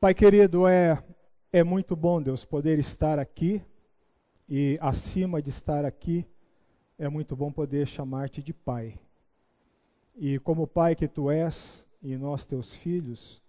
[0.00, 1.02] Pai querido, é,
[1.52, 3.60] é muito bom, Deus, poder estar aqui
[4.48, 6.24] e, acima de estar aqui,
[6.96, 8.96] é muito bom poder chamar-te de Pai.
[10.14, 13.42] E como Pai que tu és, e nós teus filhos,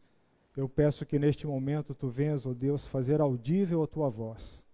[0.58, 4.66] eu peço que neste momento tu venhas, ó oh Deus, fazer audível a tua voz.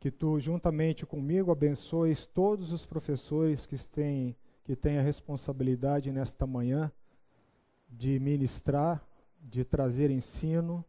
[0.00, 4.34] Que tu, juntamente comigo, abençoes todos os professores que têm,
[4.64, 6.90] que têm a responsabilidade nesta manhã
[7.90, 9.06] de ministrar
[9.48, 10.84] de trazer ensino,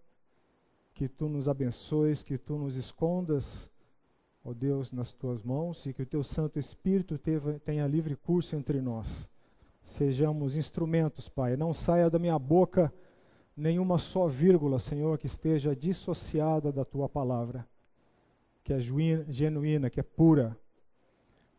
[0.93, 3.69] que tu nos abençoes, que tu nos escondas,
[4.43, 7.19] ó Deus, nas tuas mãos e que o teu Santo Espírito
[7.63, 9.29] tenha livre curso entre nós.
[9.85, 11.55] Sejamos instrumentos, Pai.
[11.55, 12.91] Não saia da minha boca
[13.55, 17.67] nenhuma só vírgula, Senhor, que esteja dissociada da tua palavra,
[18.63, 20.57] que é genuína, que é pura.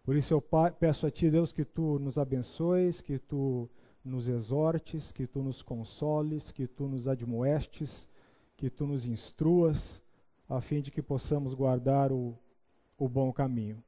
[0.02, 0.42] Por isso eu
[0.80, 3.68] peço a ti, Deus, que tu nos abençoes, que tu
[4.08, 8.08] nos exortes, que tu nos consoles, que tu nos admoestes,
[8.56, 10.02] que tu nos instruas,
[10.48, 12.34] a fim de que possamos guardar o,
[12.98, 13.82] o bom caminho.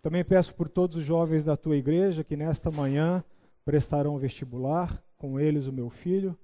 [0.00, 3.22] Também peço por todos os jovens da tua igreja que nesta manhã
[3.64, 6.38] prestarão vestibular, com eles o meu filho,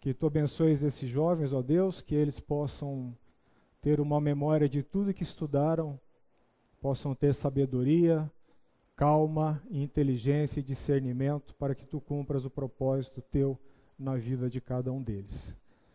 [0.00, 3.14] que tu abençoes esses jovens, ó Deus, que eles possam
[3.80, 6.00] ter uma memória de tudo que estudaram,
[6.80, 8.30] possam ter sabedoria,
[8.98, 13.56] calma, inteligência e discernimento para que tu cumpras o propósito teu
[13.96, 15.54] na vida de cada um deles.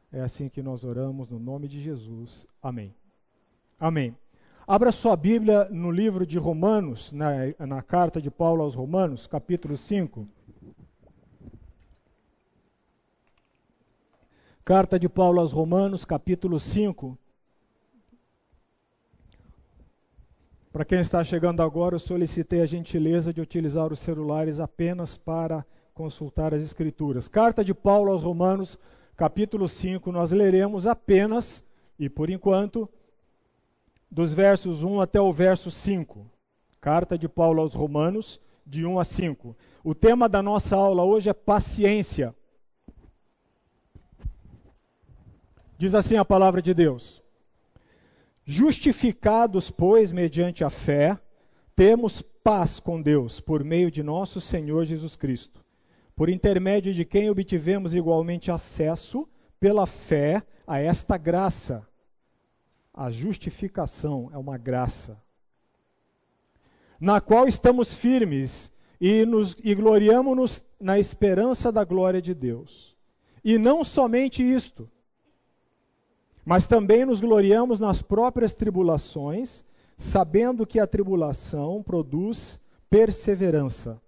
[0.09, 2.47] É assim que nós oramos no nome de Jesus.
[2.61, 2.95] Amém.
[3.77, 4.15] Amém.
[4.65, 9.75] Abra sua Bíblia no livro de Romanos, na, na carta de Paulo aos Romanos, capítulo
[9.75, 10.25] 5.
[14.63, 17.17] Carta de Paulo aos Romanos, capítulo 5.
[20.73, 25.63] Para quem está chegando agora, eu solicitei a gentileza de utilizar os celulares apenas para
[25.93, 27.27] consultar as Escrituras.
[27.27, 28.75] Carta de Paulo aos Romanos,
[29.15, 31.63] capítulo 5, nós leremos apenas,
[31.99, 32.89] e por enquanto,
[34.09, 36.25] dos versos 1 até o verso 5.
[36.81, 39.55] Carta de Paulo aos Romanos, de 1 a 5.
[39.83, 42.33] O tema da nossa aula hoje é paciência.
[45.77, 47.22] Diz assim a palavra de Deus.
[48.45, 51.17] Justificados, pois, mediante a fé,
[51.75, 55.63] temos paz com Deus por meio de nosso Senhor Jesus Cristo,
[56.15, 59.27] por intermédio de quem obtivemos igualmente acesso,
[59.59, 61.87] pela fé, a esta graça.
[62.93, 65.17] A justificação é uma graça,
[66.99, 68.71] na qual estamos firmes
[69.01, 72.95] e, nos, e gloriamos-nos na esperança da glória de Deus.
[73.43, 74.89] E não somente isto,
[76.45, 79.63] mas também nos gloriamos nas próprias tribulações,
[79.97, 82.59] sabendo que a tribulação produz
[82.89, 84.01] perseverança.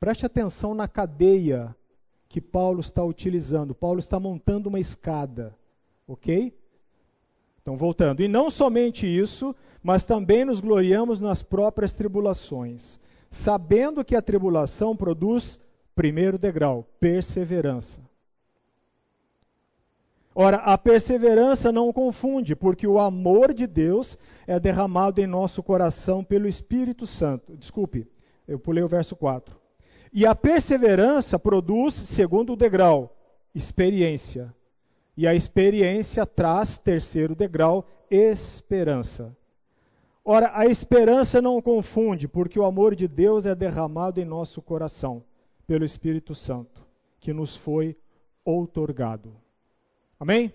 [0.00, 1.74] Preste atenção na cadeia
[2.28, 3.74] que Paulo está utilizando.
[3.74, 5.56] Paulo está montando uma escada,
[6.06, 6.52] ok?
[7.62, 8.22] Então, voltando.
[8.22, 12.98] E não somente isso, mas também nos gloriamos nas próprias tribulações,
[13.30, 15.60] sabendo que a tribulação produz,
[15.94, 18.00] primeiro degrau, perseverança.
[20.34, 24.18] Ora, a perseverança não confunde, porque o amor de Deus
[24.48, 27.56] é derramado em nosso coração pelo Espírito Santo.
[27.56, 28.08] Desculpe,
[28.48, 29.56] eu pulei o verso 4.
[30.12, 33.16] E a perseverança produz, segundo o degrau,
[33.54, 34.52] experiência.
[35.16, 39.36] E a experiência traz, terceiro degrau, esperança.
[40.24, 45.22] Ora, a esperança não confunde, porque o amor de Deus é derramado em nosso coração
[45.64, 46.84] pelo Espírito Santo,
[47.20, 47.96] que nos foi
[48.44, 49.43] outorgado.
[50.18, 50.52] Amém?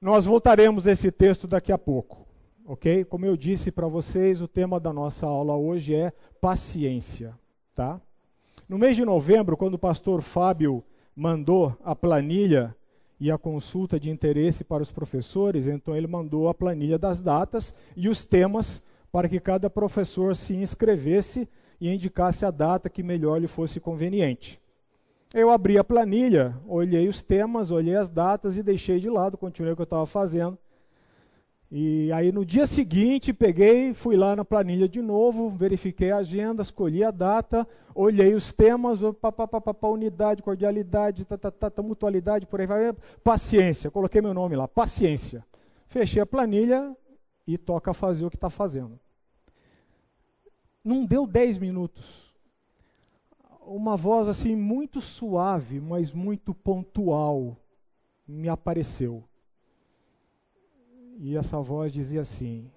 [0.00, 2.26] Nós voltaremos a esse texto daqui a pouco,
[2.64, 3.04] ok?
[3.04, 7.34] Como eu disse para vocês, o tema da nossa aula hoje é paciência,
[7.74, 8.00] tá?
[8.68, 10.84] No mês de novembro, quando o pastor Fábio
[11.14, 12.74] mandou a planilha
[13.18, 17.74] e a consulta de interesse para os professores, então ele mandou a planilha das datas
[17.96, 21.48] e os temas para que cada professor se inscrevesse
[21.80, 24.60] e indicasse a data que melhor lhe fosse conveniente.
[25.38, 29.74] Eu abri a planilha, olhei os temas, olhei as datas e deixei de lado, continuei
[29.74, 30.56] o que eu estava fazendo.
[31.70, 36.62] E aí no dia seguinte peguei, fui lá na planilha de novo, verifiquei a agenda,
[36.62, 43.90] escolhi a data, olhei os temas, papapá, unidade, cordialidade, tatatata, mutualidade, por aí vai, paciência,
[43.90, 45.44] coloquei meu nome lá, paciência.
[45.86, 46.96] Fechei a planilha
[47.46, 48.98] e toca fazer o que está fazendo.
[50.82, 52.25] Não deu 10 minutos
[53.66, 57.56] uma voz assim muito suave, mas muito pontual
[58.26, 59.24] me apareceu.
[61.18, 62.70] E essa voz dizia assim: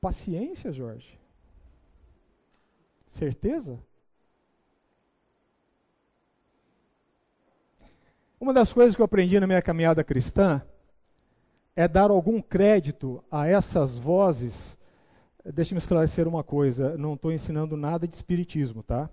[0.00, 1.18] Paciência, Jorge.
[3.06, 3.78] Certeza?
[8.38, 10.62] Uma das coisas que eu aprendi na minha caminhada cristã
[11.76, 14.78] é dar algum crédito a essas vozes.
[15.44, 19.10] Deixe-me esclarecer uma coisa: não estou ensinando nada de espiritismo, tá?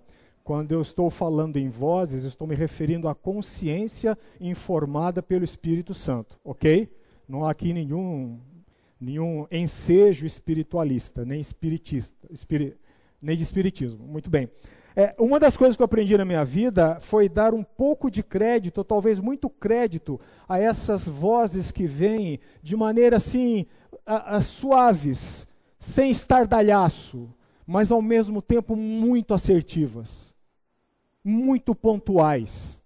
[0.48, 6.38] Quando eu estou falando em vozes, estou me referindo à consciência informada pelo Espírito Santo,
[6.42, 6.90] ok?
[7.28, 8.40] Não há aqui nenhum,
[8.98, 12.74] nenhum ensejo espiritualista, nem espiritista, espiri,
[13.20, 14.02] nem de espiritismo.
[14.06, 14.48] Muito bem.
[14.96, 18.22] É, uma das coisas que eu aprendi na minha vida foi dar um pouco de
[18.22, 20.18] crédito, ou talvez muito crédito,
[20.48, 23.66] a essas vozes que vêm de maneira assim,
[24.06, 25.46] a, a suaves,
[25.78, 27.28] sem estardalhaço,
[27.66, 30.37] mas ao mesmo tempo muito assertivas
[31.28, 32.82] muito pontuais,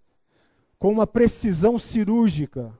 [0.78, 2.76] com uma precisão cirúrgica.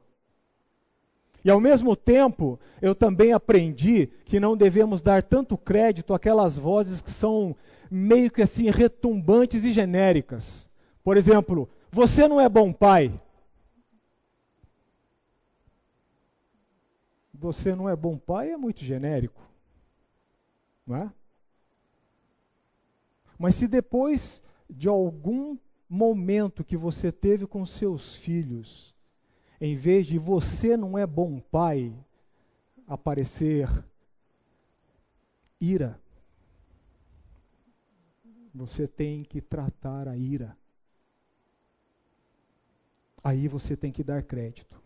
[1.44, 7.00] E ao mesmo tempo, eu também aprendi que não devemos dar tanto crédito àquelas vozes
[7.00, 7.56] que são
[7.90, 10.68] meio que assim retumbantes e genéricas.
[11.04, 13.20] Por exemplo, você não é bom pai.
[17.34, 19.40] Você não é bom pai é muito genérico.
[20.86, 21.12] Não é?
[23.38, 24.42] Mas se depois
[24.72, 25.58] de algum
[25.88, 28.94] momento que você teve com seus filhos,
[29.60, 31.94] em vez de você não é bom pai,
[32.86, 33.68] aparecer
[35.60, 36.00] ira.
[38.54, 40.56] Você tem que tratar a ira.
[43.22, 44.82] Aí você tem que dar crédito.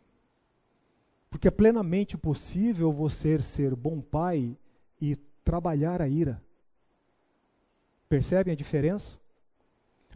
[1.31, 4.57] Porque é plenamente possível você ser bom pai
[5.01, 6.43] e trabalhar a ira.
[8.09, 9.19] Percebem a diferença?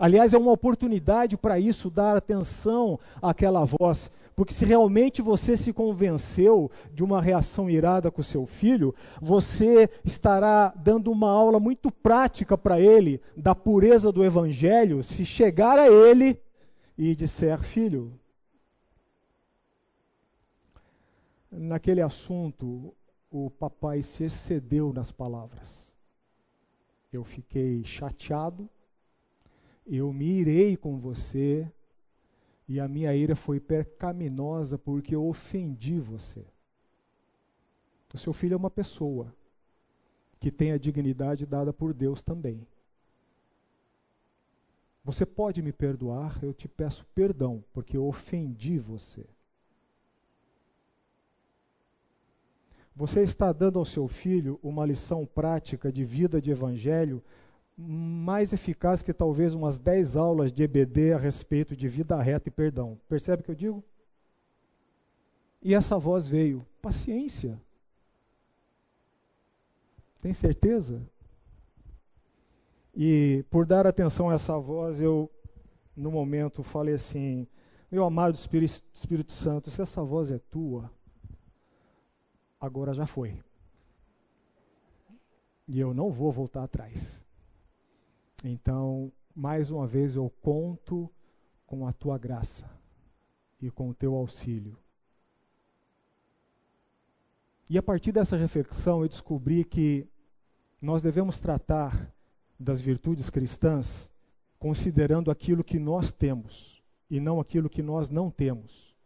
[0.01, 4.11] Aliás, é uma oportunidade para isso, dar atenção àquela voz.
[4.35, 10.73] Porque se realmente você se convenceu de uma reação irada com seu filho, você estará
[10.75, 16.41] dando uma aula muito prática para ele da pureza do evangelho, se chegar a ele
[16.97, 18.19] e disser: Filho,
[21.53, 22.95] naquele assunto
[23.31, 25.93] o papai se excedeu nas palavras.
[27.13, 28.67] Eu fiquei chateado
[29.87, 31.71] eu me irei com você,
[32.69, 36.45] e a minha ira foi percaminosa porque eu ofendi você.
[38.15, 39.35] O seu filho é uma pessoa
[40.39, 42.67] que tem a dignidade dada por Deus também.
[45.05, 49.27] Você pode me perdoar, eu te peço perdão, porque eu ofendi você.
[52.95, 57.23] Você está dando ao seu filho uma lição prática de vida de evangelho
[57.81, 62.53] mais eficaz que talvez umas 10 aulas de EBD a respeito de vida reta e
[62.53, 63.01] perdão.
[63.09, 63.85] Percebe o que eu digo?
[65.63, 67.61] E essa voz veio: paciência.
[70.21, 71.03] Tem certeza?
[72.95, 75.31] E por dar atenção a essa voz, eu,
[75.97, 77.47] no momento, falei assim:
[77.91, 80.91] meu amado Espírito, Espírito Santo, se essa voz é tua,
[82.61, 83.41] agora já foi.
[85.67, 87.20] E eu não vou voltar atrás.
[88.43, 91.11] Então, mais uma vez eu conto
[91.67, 92.69] com a tua graça
[93.61, 94.77] e com o teu auxílio.
[97.69, 100.09] E a partir dessa reflexão eu descobri que
[100.81, 102.13] nós devemos tratar
[102.59, 104.11] das virtudes cristãs
[104.59, 108.97] considerando aquilo que nós temos e não aquilo que nós não temos.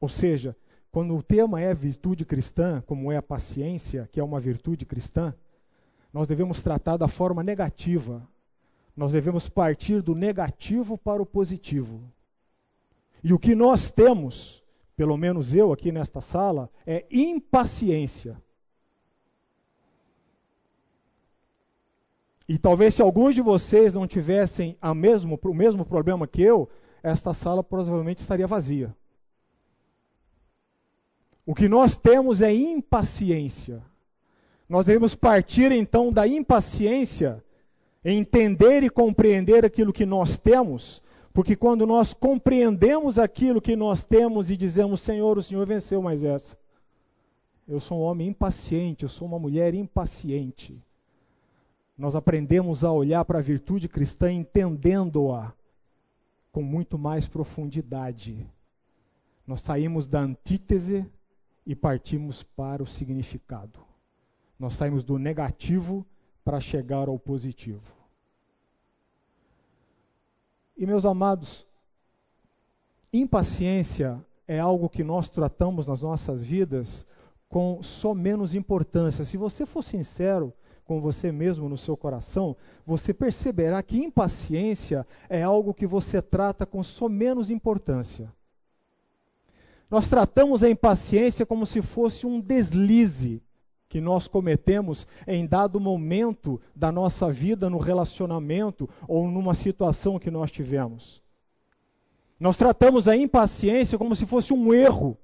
[0.00, 0.56] Ou seja,
[0.90, 5.34] quando o tema é virtude cristã, como é a paciência, que é uma virtude cristã,
[6.12, 8.26] nós devemos tratar da forma negativa.
[8.96, 12.02] Nós devemos partir do negativo para o positivo.
[13.24, 14.62] E o que nós temos,
[14.96, 18.36] pelo menos eu aqui nesta sala, é impaciência.
[22.48, 26.68] E talvez se alguns de vocês não tivessem mesmo, o mesmo problema que eu,
[27.02, 28.94] esta sala provavelmente estaria vazia.
[31.46, 33.82] O que nós temos é impaciência.
[34.68, 37.42] Nós devemos partir então da impaciência
[38.04, 41.02] em entender e compreender aquilo que nós temos,
[41.32, 46.24] porque quando nós compreendemos aquilo que nós temos e dizemos, Senhor, o Senhor venceu mais
[46.24, 46.56] essa.
[47.66, 50.82] Eu sou um homem impaciente, eu sou uma mulher impaciente.
[51.96, 55.52] Nós aprendemos a olhar para a virtude cristã entendendo-a
[56.50, 58.46] com muito mais profundidade.
[59.46, 61.06] Nós saímos da antítese
[61.64, 63.91] e partimos para o significado.
[64.62, 66.06] Nós saímos do negativo
[66.44, 67.82] para chegar ao positivo.
[70.76, 71.66] E, meus amados,
[73.12, 77.04] impaciência é algo que nós tratamos nas nossas vidas
[77.48, 79.24] com só menos importância.
[79.24, 80.54] Se você for sincero
[80.84, 86.64] com você mesmo no seu coração, você perceberá que impaciência é algo que você trata
[86.64, 88.32] com só menos importância.
[89.90, 93.42] Nós tratamos a impaciência como se fosse um deslize
[93.92, 100.30] que nós cometemos em dado momento da nossa vida, no relacionamento ou numa situação que
[100.30, 101.22] nós tivemos.
[102.40, 105.18] Nós tratamos a impaciência como se fosse um erro,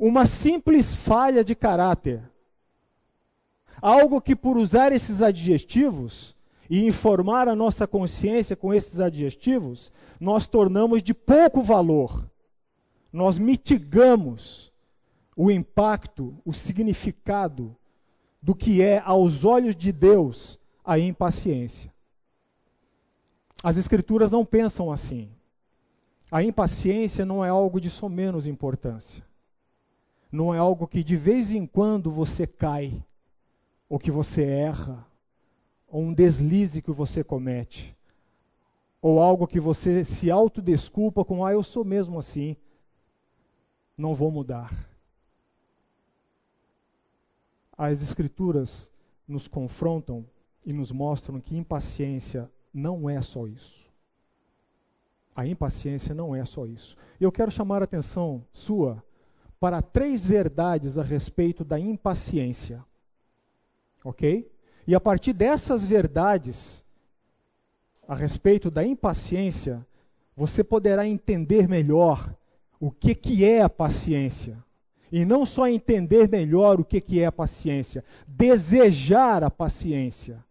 [0.00, 2.22] uma simples falha de caráter.
[3.82, 6.34] Algo que, por usar esses adjetivos
[6.70, 12.26] e informar a nossa consciência com esses adjetivos, nós tornamos de pouco valor.
[13.12, 14.71] Nós mitigamos
[15.36, 17.74] o impacto, o significado
[18.40, 21.92] do que é, aos olhos de Deus, a impaciência.
[23.62, 25.30] As Escrituras não pensam assim.
[26.30, 29.24] A impaciência não é algo de só menos importância.
[30.30, 33.02] Não é algo que de vez em quando você cai,
[33.88, 35.06] ou que você erra,
[35.86, 37.94] ou um deslize que você comete,
[39.00, 42.56] ou algo que você se autodesculpa com, ah, eu sou mesmo assim,
[43.96, 44.91] não vou mudar
[47.76, 48.90] as Escrituras
[49.26, 50.24] nos confrontam
[50.64, 53.90] e nos mostram que impaciência não é só isso.
[55.34, 56.96] A impaciência não é só isso.
[57.20, 59.02] Eu quero chamar a atenção sua
[59.58, 62.84] para três verdades a respeito da impaciência.
[64.04, 64.50] Ok?
[64.86, 66.84] E a partir dessas verdades
[68.06, 69.86] a respeito da impaciência,
[70.36, 72.34] você poderá entender melhor
[72.80, 74.62] o que, que é a paciência
[75.12, 80.42] e não só entender melhor o que, que é a paciência, desejar a paciência.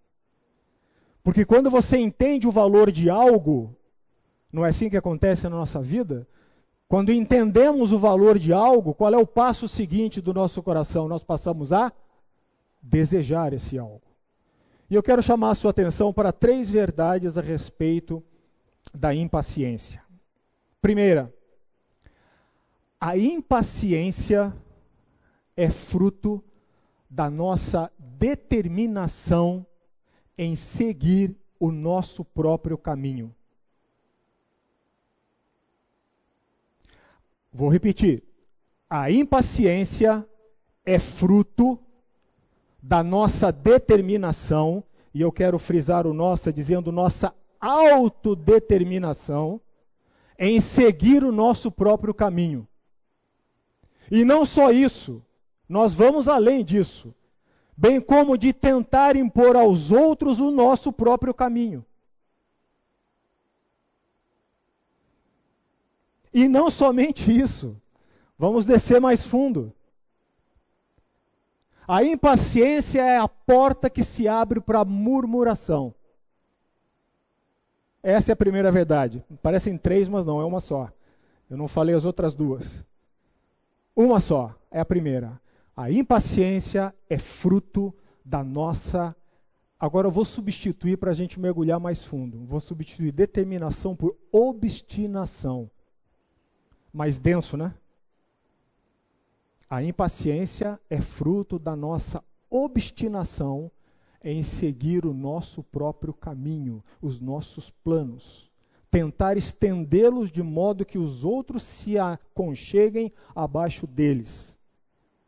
[1.24, 3.76] Porque quando você entende o valor de algo,
[4.54, 6.28] não é assim que acontece na nossa vida?
[6.88, 11.08] Quando entendemos o valor de algo, qual é o passo seguinte do nosso coração?
[11.08, 11.92] Nós passamos a
[12.80, 14.02] desejar esse algo.
[14.90, 18.24] E eu quero chamar a sua atenção para três verdades a respeito
[18.94, 20.04] da impaciência.
[20.82, 21.34] Primeira,
[23.02, 24.56] a impaciência
[25.58, 26.42] é fruto
[27.10, 29.66] da nossa determinação
[30.38, 33.34] em seguir o nosso próprio caminho.
[37.52, 38.24] Vou repetir.
[38.88, 40.24] A impaciência
[40.86, 41.80] é fruto
[42.82, 49.60] da nossa determinação, e eu quero frisar o nossa dizendo nossa autodeterminação
[50.38, 52.68] em seguir o nosso próprio caminho.
[54.12, 55.24] E não só isso,
[55.70, 57.16] nós vamos além disso,
[57.78, 61.86] bem como de tentar impor aos outros o nosso próprio caminho.
[66.34, 67.82] E não somente isso,
[68.38, 69.74] vamos descer mais fundo.
[71.88, 75.96] A impaciência é a porta que se abre para a murmuração.
[78.04, 79.24] Essa é a primeira verdade.
[79.42, 80.90] Parecem três, mas não, é uma só.
[81.50, 82.84] Eu não falei as outras duas.
[83.96, 85.40] Uma só, é a primeira.
[85.76, 87.94] A impaciência é fruto
[88.24, 89.16] da nossa.
[89.80, 92.46] Agora eu vou substituir para a gente mergulhar mais fundo.
[92.46, 95.70] Vou substituir determinação por obstinação.
[96.94, 97.74] Mais denso, né?
[99.70, 103.72] A impaciência é fruto da nossa obstinação
[104.24, 108.51] em seguir o nosso próprio caminho, os nossos planos
[108.92, 114.60] tentar estendê-los de modo que os outros se aconcheguem abaixo deles.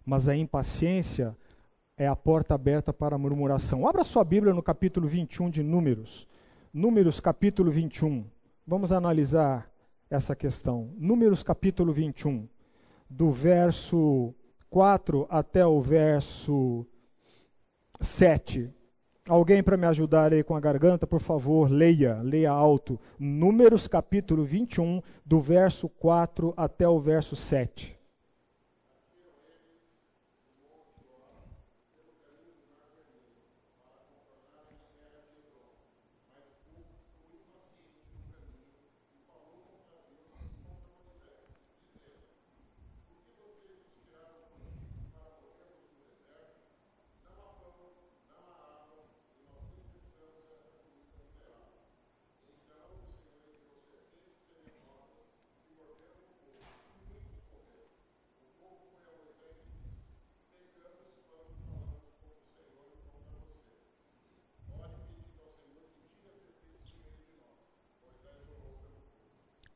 [0.06, 1.36] Mas a impaciência
[1.98, 3.88] é a porta aberta para a murmuração.
[3.88, 6.28] Abra sua Bíblia no capítulo 21 de Números.
[6.74, 8.26] Números, capítulo 21.
[8.68, 9.72] Vamos analisar
[10.10, 10.92] essa questão.
[10.98, 12.48] Números, capítulo 21,
[13.10, 14.34] do verso
[14.70, 16.86] 4 até o verso
[18.02, 18.70] 7.
[19.30, 23.00] Alguém para me ajudar aí com a garganta, por favor, leia, leia alto.
[23.18, 27.98] Números capítulo 21, do verso 4 até o verso 7.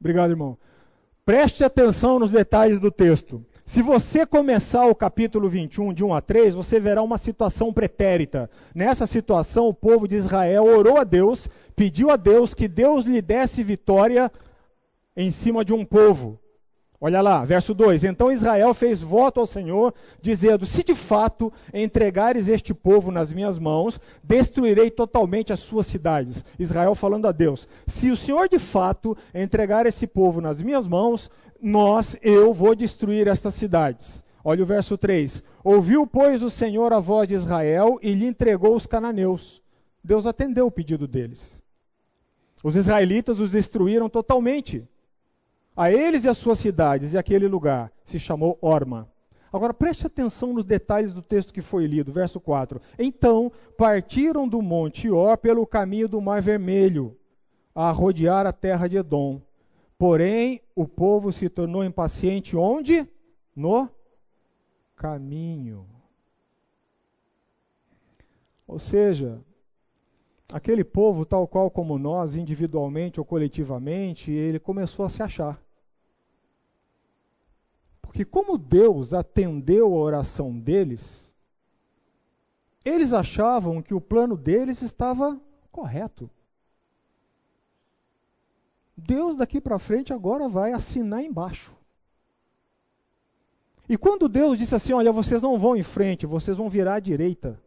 [0.07, 0.57] Obrigado, irmão.
[1.25, 3.45] Preste atenção nos detalhes do texto.
[3.65, 8.49] Se você começar o capítulo 21, de 1 a 3, você verá uma situação pretérita.
[8.73, 13.21] Nessa situação, o povo de Israel orou a Deus, pediu a Deus que Deus lhe
[13.21, 14.31] desse vitória
[15.13, 16.39] em cima de um povo.
[16.99, 22.47] Olha lá, verso 2: Então Israel fez voto ao Senhor, dizendo: Se de fato entregares
[22.47, 26.43] este povo nas minhas mãos, destruirei totalmente as suas cidades.
[26.57, 31.29] Israel falando a Deus: Se o Senhor de fato entregar esse povo nas minhas mãos,
[31.61, 34.23] nós, eu vou destruir estas cidades.
[34.43, 38.75] Olha o verso 3: Ouviu, pois, o Senhor a voz de Israel e lhe entregou
[38.75, 39.61] os cananeus.
[40.03, 41.61] Deus atendeu o pedido deles.
[42.63, 44.87] Os israelitas os destruíram totalmente
[45.77, 49.07] a eles e as suas cidades, e aquele lugar se chamou Orma.
[49.53, 52.81] Agora preste atenção nos detalhes do texto que foi lido, verso 4.
[52.97, 57.15] Então partiram do monte Or pelo caminho do Mar Vermelho,
[57.75, 59.39] a rodear a terra de Edom.
[59.99, 63.07] Porém, o povo se tornou impaciente onde?
[63.55, 63.87] No
[64.95, 65.85] caminho.
[68.67, 69.39] Ou seja,
[70.51, 75.66] aquele povo, tal qual como nós, individualmente ou coletivamente, ele começou a se achar
[78.17, 81.31] que como Deus atendeu a oração deles,
[82.83, 85.39] eles achavam que o plano deles estava
[85.71, 86.27] correto.
[88.97, 91.77] Deus daqui para frente agora vai assinar embaixo.
[93.87, 96.99] E quando Deus disse assim: Olha, vocês não vão em frente, vocês vão virar à
[96.99, 97.61] direita.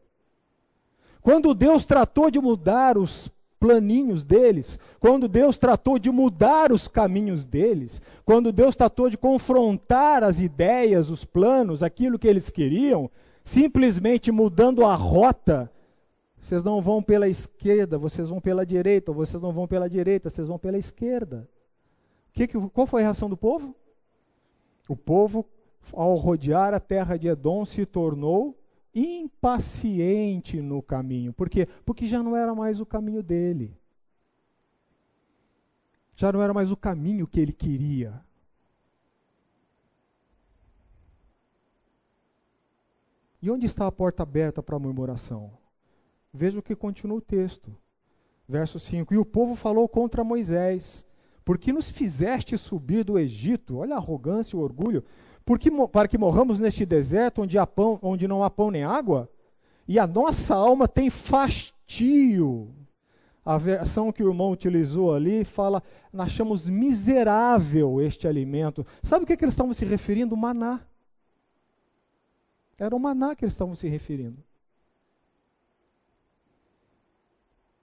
[1.22, 7.44] Quando Deus tratou de mudar os planinhos deles, quando Deus tratou de mudar os caminhos
[7.44, 13.10] deles, quando Deus tratou de confrontar as ideias, os planos, aquilo que eles queriam,
[13.44, 15.70] simplesmente mudando a rota,
[16.40, 20.30] vocês não vão pela esquerda, vocês vão pela direita, ou vocês não vão pela direita,
[20.30, 21.46] vocês vão pela esquerda.
[22.32, 23.74] Que, qual foi a reação do povo?
[24.88, 25.44] O povo,
[25.92, 28.56] ao rodear a terra de Edom, se tornou
[28.94, 31.32] impaciente no caminho.
[31.32, 31.66] Por quê?
[31.84, 33.76] Porque já não era mais o caminho dele.
[36.16, 38.22] Já não era mais o caminho que ele queria.
[43.42, 45.50] E onde está a porta aberta para a murmuração?
[46.32, 47.74] Veja o que continua o texto.
[48.46, 51.06] Verso 5: E o povo falou contra Moisés:
[51.44, 53.78] Por que nos fizeste subir do Egito?
[53.78, 55.04] Olha a arrogância e o orgulho
[55.50, 59.28] porque, para que morramos neste deserto onde, pão, onde não há pão nem água?
[59.88, 62.72] E a nossa alma tem fastio.
[63.44, 65.82] A versão que o irmão utilizou ali fala:
[66.12, 68.86] nós achamos miserável este alimento.
[69.02, 70.36] Sabe o que, é que eles estavam se referindo?
[70.36, 70.82] Maná.
[72.78, 74.40] Era o maná que eles estavam se referindo.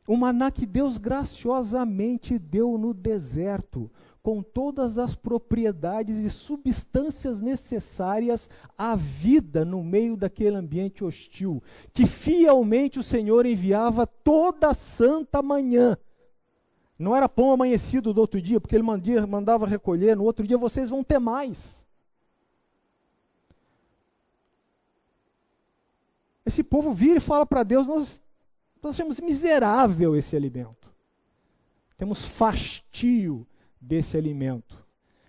[0.07, 3.91] O maná que Deus graciosamente deu no deserto
[4.27, 11.63] com todas as propriedades e substâncias necessárias à vida no meio daquele ambiente hostil,
[11.93, 15.97] que fielmente o Senhor enviava toda santa manhã.
[16.99, 20.89] Não era pão amanhecido do outro dia, porque ele mandava recolher, no outro dia vocês
[20.89, 21.87] vão ter mais.
[26.45, 28.21] Esse povo vira e fala para Deus: nós,
[28.83, 30.93] nós achamos miserável esse alimento.
[31.95, 33.47] Temos fastio
[33.87, 34.85] desse alimento.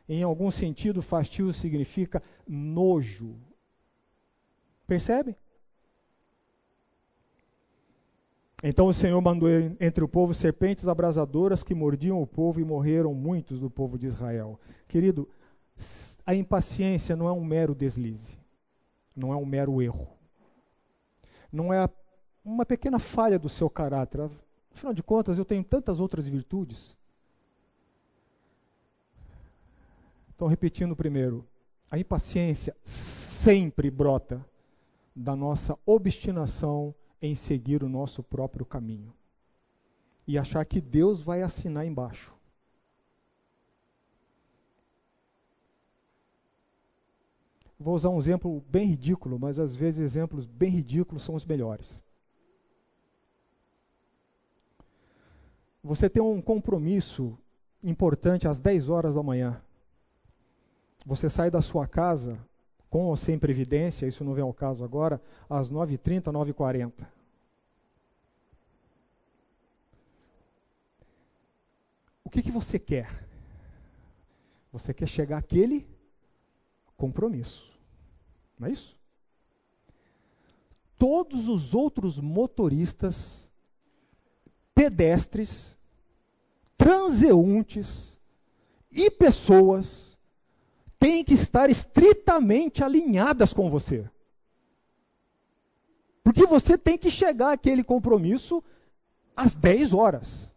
[0.08, 3.36] Em algum sentido, fastio significa nojo.
[4.86, 5.36] Percebe?
[8.62, 13.14] Então o Senhor mandou entre o povo serpentes abrasadoras que mordiam o povo e morreram
[13.14, 14.58] muitos do povo de Israel.
[14.88, 15.28] Querido,
[16.26, 18.36] a impaciência não é um mero deslize,
[19.14, 20.08] não é um mero erro,
[21.52, 21.88] não é
[22.44, 24.28] uma pequena falha do seu caráter.
[24.72, 26.96] Afinal de contas, eu tenho tantas outras virtudes.
[30.38, 31.44] Então, repetindo primeiro,
[31.90, 34.46] a impaciência sempre brota
[35.12, 39.12] da nossa obstinação em seguir o nosso próprio caminho
[40.28, 42.32] e achar que Deus vai assinar embaixo.
[47.76, 52.00] Vou usar um exemplo bem ridículo, mas às vezes exemplos bem ridículos são os melhores.
[55.82, 57.36] Você tem um compromisso
[57.82, 59.60] importante às 10 horas da manhã.
[61.04, 62.38] Você sai da sua casa,
[62.90, 67.06] com ou sem previdência, isso não vem ao caso agora, às 9h30, 9h40.
[72.24, 73.26] O que, que você quer?
[74.70, 75.86] Você quer chegar àquele
[76.96, 77.72] compromisso.
[78.58, 78.98] Não é isso?
[80.98, 83.50] Todos os outros motoristas,
[84.74, 85.78] pedestres,
[86.76, 88.18] transeuntes
[88.90, 90.17] e pessoas
[91.28, 94.08] que estar estritamente alinhadas com você.
[96.24, 98.64] Porque você tem que chegar àquele compromisso
[99.36, 100.50] às 10 horas.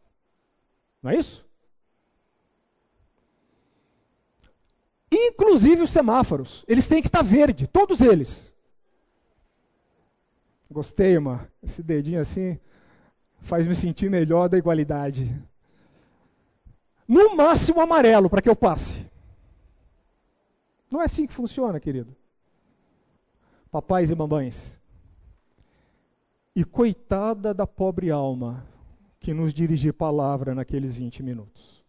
[1.04, 1.46] Não é isso?
[5.12, 8.50] Inclusive os semáforos, eles têm que estar verde, todos eles.
[10.70, 11.46] Gostei, irmã.
[11.62, 12.58] Esse dedinho assim
[13.42, 15.38] faz me sentir melhor da igualdade.
[17.06, 19.11] No máximo amarelo para que eu passe.
[20.92, 22.14] Não é assim que funciona, querido.
[23.72, 24.78] Papais e mamães,
[26.54, 28.68] e coitada da pobre alma
[29.18, 31.82] que nos dirigir palavra naqueles 20 minutos.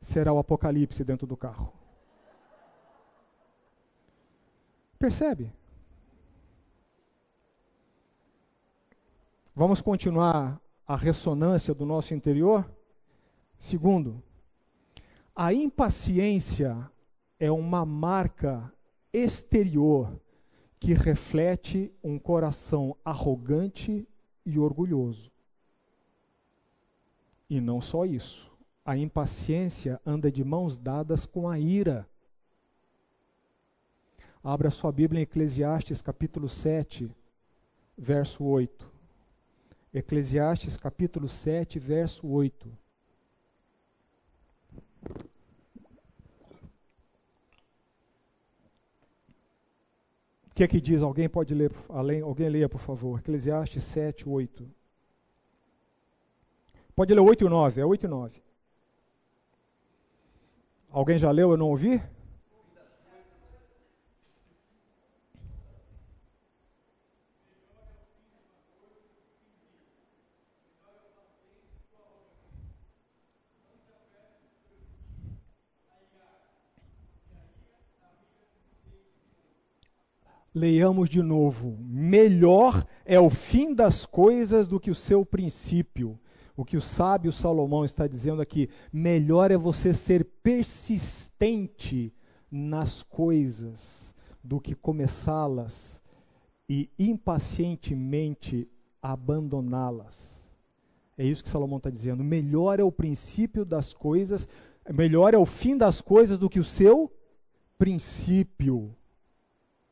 [0.00, 1.70] Será o apocalipse dentro do carro.
[4.98, 5.52] Percebe?
[9.54, 12.66] Vamos continuar a ressonância do nosso interior?
[13.58, 14.22] Segundo,
[15.34, 16.88] a impaciência
[17.40, 18.72] é uma marca
[19.12, 20.20] exterior
[20.78, 24.06] que reflete um coração arrogante
[24.46, 25.32] e orgulhoso.
[27.50, 28.50] E não só isso.
[28.84, 32.08] A impaciência anda de mãos dadas com a ira.
[34.42, 37.10] Abra sua Bíblia em Eclesiastes capítulo 7,
[37.96, 38.92] verso 8.
[39.92, 42.83] Eclesiastes capítulo 7, verso 8.
[50.50, 51.02] O que é que diz?
[51.02, 53.18] Alguém pode ler, além, alguém leia, por favor.
[53.18, 54.64] Eclesiastes 7, 8.
[56.94, 58.42] Pode ler 8 e 9, é 8 e 9.
[60.90, 62.00] Alguém já leu, eu não ouvi?
[80.54, 81.76] Leiamos de novo.
[81.80, 86.18] Melhor é o fim das coisas do que o seu princípio.
[86.56, 92.14] O que o sábio Salomão está dizendo aqui, melhor é você ser persistente
[92.48, 96.00] nas coisas do que começá-las
[96.68, 98.68] e impacientemente
[99.02, 100.34] abandoná-las.
[101.18, 102.22] É isso que Salomão está dizendo.
[102.22, 104.48] Melhor é o princípio das coisas,
[104.88, 107.10] melhor é o fim das coisas do que o seu
[107.76, 108.94] princípio.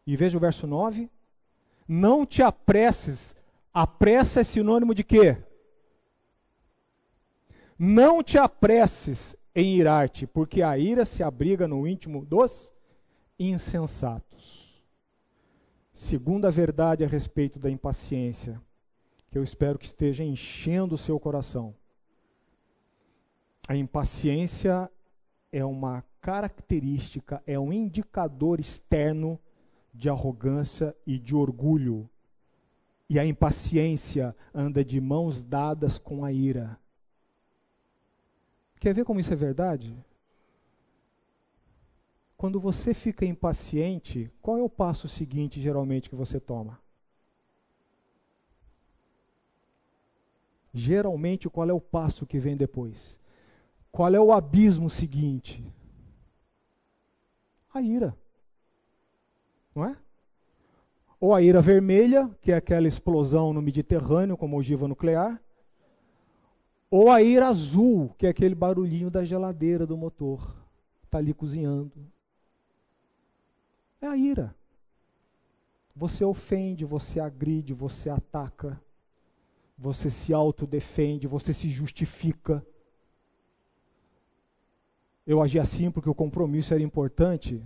[0.06, 1.10] E veja o verso 9.
[1.86, 3.36] Não te apresses.
[3.72, 5.36] A pressa é sinônimo de quê?
[7.78, 12.72] Não te apresses em irar-te, porque a ira se abriga no íntimo dos
[13.38, 14.62] insensatos.
[15.92, 18.60] Segunda verdade a respeito da impaciência,
[19.30, 21.74] que eu espero que esteja enchendo o seu coração.
[23.68, 24.90] A impaciência
[25.50, 29.38] é uma característica, é um indicador externo
[29.92, 32.08] de arrogância e de orgulho.
[33.08, 36.78] E a impaciência anda de mãos dadas com a ira.
[38.80, 39.96] Quer ver como isso é verdade?
[42.36, 46.80] Quando você fica impaciente, qual é o passo seguinte geralmente que você toma?
[50.74, 53.20] Geralmente, qual é o passo que vem depois?
[53.92, 55.62] Qual é o abismo seguinte?
[57.74, 58.16] A ira
[59.74, 59.96] não é?
[61.20, 65.40] Ou a ira vermelha, que é aquela explosão no Mediterrâneo, como ogiva nuclear,
[66.90, 70.54] ou a ira azul, que é aquele barulhinho da geladeira do motor,
[71.04, 71.92] está ali cozinhando.
[74.00, 74.54] É a ira.
[75.94, 78.80] Você ofende, você agride, você ataca,
[79.78, 82.66] você se autodefende, você se justifica.
[85.26, 87.62] Eu agi assim porque o compromisso era importante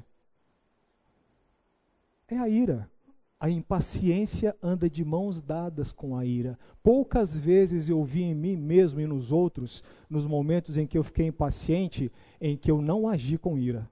[2.29, 2.91] é a ira.
[3.39, 6.59] A impaciência anda de mãos dadas com a ira.
[6.83, 11.05] Poucas vezes eu vi em mim mesmo e nos outros, nos momentos em que eu
[11.05, 12.11] fiquei impaciente,
[12.41, 13.89] em que eu não agi com ira.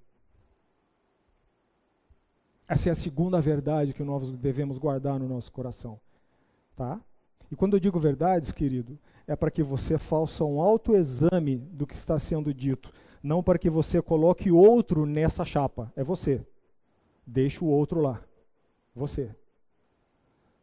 [2.67, 6.01] Essa é a segunda verdade que nós devemos guardar no nosso coração.
[6.75, 6.99] Tá?
[7.51, 11.95] E quando eu digo verdades, querido, é para que você faça um autoexame do que
[11.95, 12.91] está sendo dito,
[13.23, 15.93] não para que você coloque outro nessa chapa.
[15.95, 16.45] É você.
[17.27, 18.23] Deixa o outro lá.
[18.95, 19.35] Você.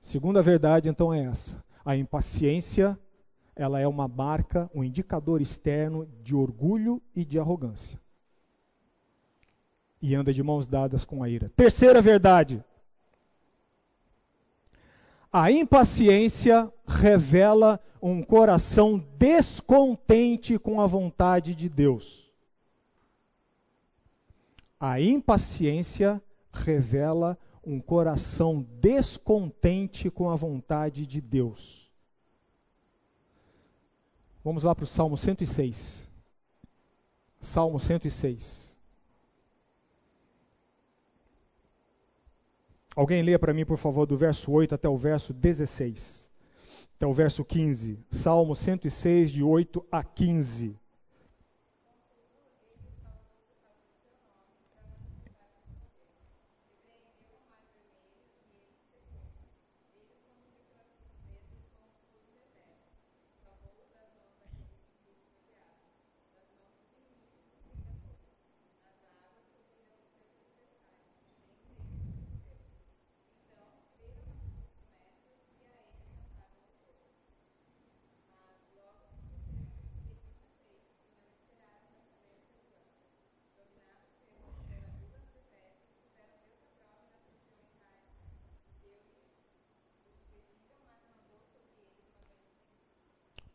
[0.02, 1.64] Segunda verdade, então, é essa.
[1.84, 2.98] A impaciência,
[3.56, 8.00] ela é uma marca, um indicador externo de orgulho e de arrogância.
[10.02, 11.50] E anda de mãos dadas com a ira.
[11.50, 12.64] Terceira verdade.
[15.32, 22.30] A impaciência revela um coração descontente com a vontade de Deus.
[24.80, 26.22] A impaciência
[26.52, 31.92] revela um coração descontente com a vontade de Deus.
[34.44, 36.10] Vamos lá para o Salmo 106.
[37.40, 38.72] Salmo 106.
[42.96, 46.30] Alguém leia para mim, por favor, do verso 8 até o verso 16.
[46.96, 48.00] Até o verso 15.
[48.10, 50.81] Salmo 106, de 8 a 15.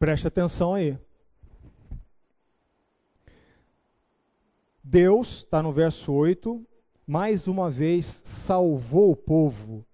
[0.07, 0.97] Preste atenção aí.
[4.81, 6.65] Deus, está no verso 8,
[7.05, 9.85] mais uma vez salvou o povo.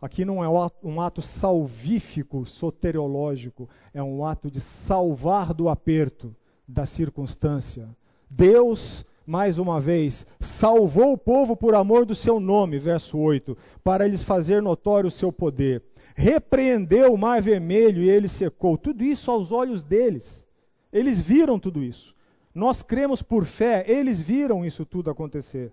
[0.00, 0.48] Aqui não é
[0.82, 6.34] um ato salvífico, soteriológico, é um ato de salvar do aperto,
[6.66, 7.94] da circunstância.
[8.30, 13.54] Deus, mais uma vez, salvou o povo por amor do seu nome, verso 8,
[13.84, 15.82] para lhes fazer notório o seu poder
[16.18, 18.76] repreendeu o mar vermelho e ele secou.
[18.76, 20.44] Tudo isso aos olhos deles.
[20.92, 22.12] Eles viram tudo isso.
[22.52, 25.72] Nós cremos por fé, eles viram isso tudo acontecer.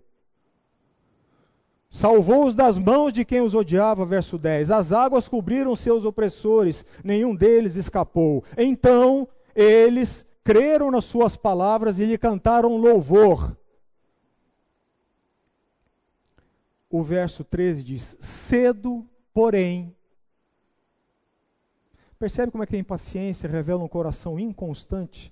[1.89, 4.69] Salvou-os das mãos de quem os odiava, verso 10.
[4.69, 8.43] As águas cobriram seus opressores, nenhum deles escapou.
[8.55, 13.57] Então eles creram nas suas palavras e lhe cantaram louvor.
[16.87, 19.03] O verso 13 diz: Cedo,
[19.33, 19.94] porém,
[22.25, 25.31] Percebe como é que a impaciência revela um coração inconstante,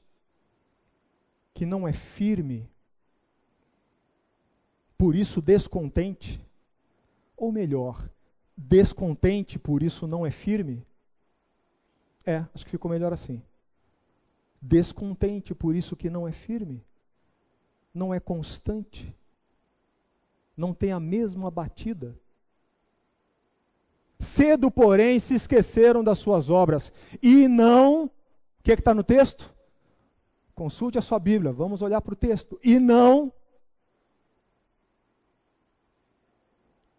[1.52, 2.70] que não é firme,
[4.96, 6.40] por isso descontente?
[7.36, 8.08] Ou melhor,
[8.56, 10.86] descontente, por isso não é firme?
[12.24, 13.42] É, acho que ficou melhor assim.
[14.62, 16.86] Descontente, por isso que não é firme,
[17.92, 19.12] não é constante,
[20.56, 22.16] não tem a mesma batida.
[24.24, 28.06] Cedo, porém, se esqueceram das suas obras e não.
[28.06, 28.12] O
[28.64, 29.54] que é está no texto?
[30.56, 32.60] Consulte a sua Bíblia, vamos olhar para o texto.
[32.64, 33.32] E não.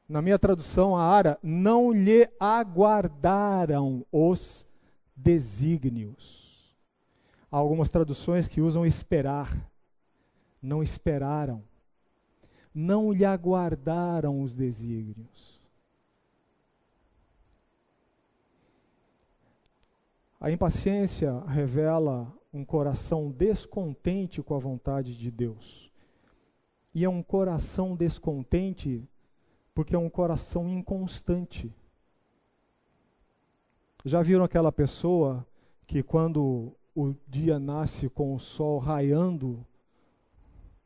[0.09, 4.69] Na minha tradução, a Ara, não lhe aguardaram os
[5.17, 6.45] desígnios.
[7.51, 9.71] Há algumas traduções que usam esperar.
[10.61, 11.63] Não esperaram.
[12.75, 15.54] Não lhe aguardaram os desígnios.
[20.45, 25.91] A impaciência revela um coração descontente com a vontade de Deus.
[26.95, 29.03] E é um coração descontente
[29.75, 31.75] porque é um coração inconstante.
[34.05, 35.47] Já viram aquela pessoa
[35.87, 39.65] que quando o dia nasce com o sol raiando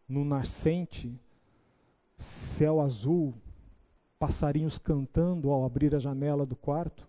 [0.09, 1.21] no nascente,
[2.16, 3.35] céu azul,
[4.21, 7.09] passarinhos cantando ao abrir a janela do quarto?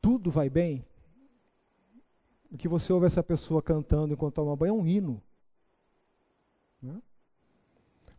[0.00, 0.84] Tudo vai bem,
[2.50, 5.22] o que você ouve essa pessoa cantando enquanto toma banho é um hino.
[6.80, 7.02] Né?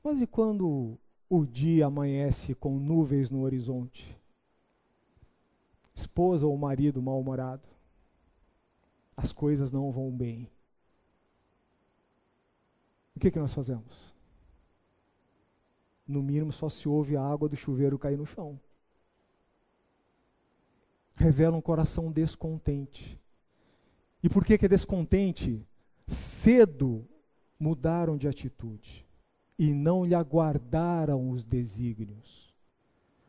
[0.03, 4.17] Mas e quando o dia amanhece com nuvens no horizonte?
[5.95, 7.67] Esposa ou marido mal-humorado?
[9.17, 10.49] As coisas não vão bem.
[13.15, 14.13] O que, que nós fazemos?
[16.07, 18.59] No mínimo, só se ouve a água do chuveiro cair no chão
[21.19, 23.19] revela um coração descontente.
[24.23, 25.65] E por que, que é descontente?
[26.07, 27.05] Cedo
[27.59, 29.05] mudaram de atitude
[29.57, 32.49] e não lhe aguardaram os desígnios.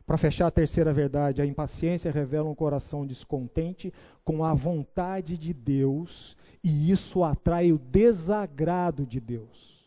[0.05, 5.53] Para fechar a terceira verdade, a impaciência revela um coração descontente com a vontade de
[5.53, 9.81] Deus e isso atrai o desagrado de Deus.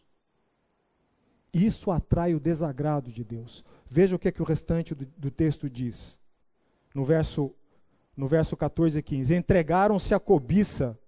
[1.53, 3.65] Isso atrai o desagrado de Deus.
[3.89, 6.21] Veja o que, é que o restante do, do texto diz.
[6.95, 7.55] No verso
[8.17, 10.99] no verso 14 e 15: entregaram-se à cobiça.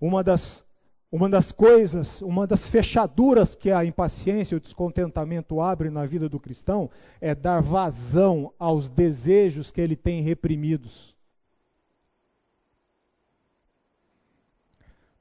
[0.00, 0.66] Uma das,
[1.10, 6.28] uma das coisas, uma das fechaduras que a impaciência e o descontentamento abrem na vida
[6.28, 11.12] do cristão é dar vazão aos desejos que ele tem reprimidos.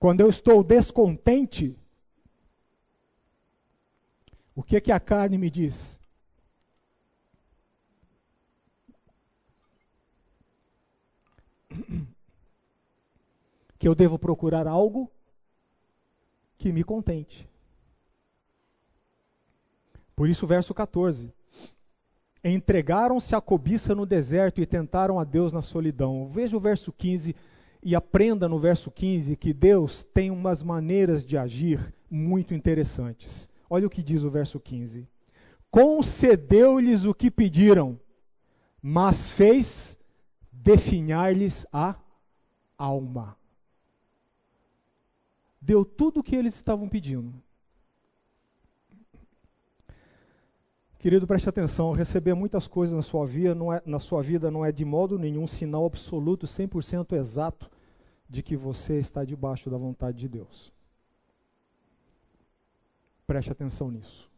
[0.01, 1.77] quando eu estou descontente,
[4.55, 6.00] o que que a carne me diz?
[13.77, 15.11] Que eu devo procurar algo
[16.57, 17.49] que me contente.
[20.15, 21.33] Por isso, verso 14.
[22.43, 26.27] Entregaram-se à cobiça no deserto e tentaram a Deus na solidão.
[26.27, 27.35] Veja o verso 15
[27.83, 33.49] e aprenda no verso 15 que Deus tem umas maneiras de agir muito interessantes.
[33.69, 35.07] Olha o que diz o verso 15:
[35.69, 37.99] Concedeu-lhes o que pediram,
[38.81, 39.97] mas fez
[40.63, 41.95] definhar-lhes a
[42.77, 43.35] alma.
[45.59, 47.33] Deu tudo o que eles estavam pedindo.
[50.99, 54.63] Querido, preste atenção, receber muitas coisas na sua vida não é, na sua vida não
[54.63, 57.69] é de modo nenhum sinal absoluto, 100% exato
[58.29, 60.71] de que você está debaixo da vontade de Deus.
[63.25, 64.29] Preste atenção nisso.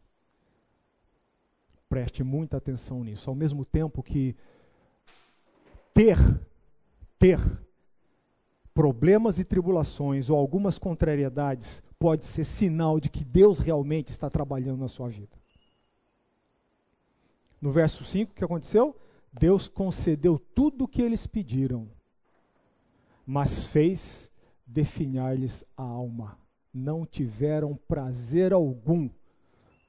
[1.86, 3.28] Preste muita atenção nisso.
[3.28, 4.34] Ao mesmo tempo que
[5.94, 6.18] ter,
[7.18, 7.38] ter
[8.74, 14.80] problemas e tribulações ou algumas contrariedades pode ser sinal de que Deus realmente está trabalhando
[14.80, 15.38] na sua vida.
[17.62, 18.94] No verso 5, o que aconteceu?
[19.32, 21.88] Deus concedeu tudo o que eles pediram,
[23.24, 24.30] mas fez
[24.66, 29.08] definhar-lhes a alma não tiveram prazer algum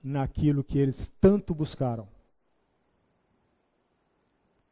[0.03, 2.07] naquilo que eles tanto buscaram.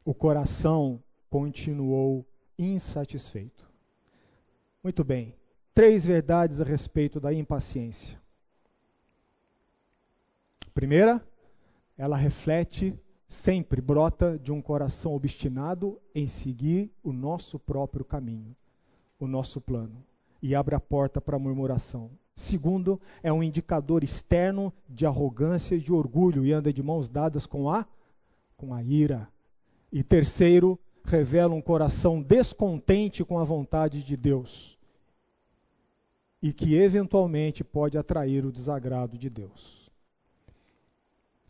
[0.05, 1.01] O coração
[1.33, 2.23] continuou
[2.59, 3.67] insatisfeito.
[4.83, 5.33] Muito bem,
[5.73, 8.21] três verdades a respeito da impaciência.
[10.75, 11.27] Primeira,
[11.97, 12.93] ela reflete
[13.25, 18.55] sempre, brota de um coração obstinado em seguir o nosso próprio caminho,
[19.19, 20.05] o nosso plano
[20.39, 22.11] e abre a porta para a murmuração.
[22.35, 27.47] Segundo, é um indicador externo de arrogância e de orgulho e anda de mãos dadas
[27.47, 27.87] com a
[28.55, 29.27] com a ira.
[29.91, 34.77] E terceiro, revela um coração descontente com a vontade de Deus
[36.41, 39.89] e que eventualmente pode atrair o desagrado de Deus.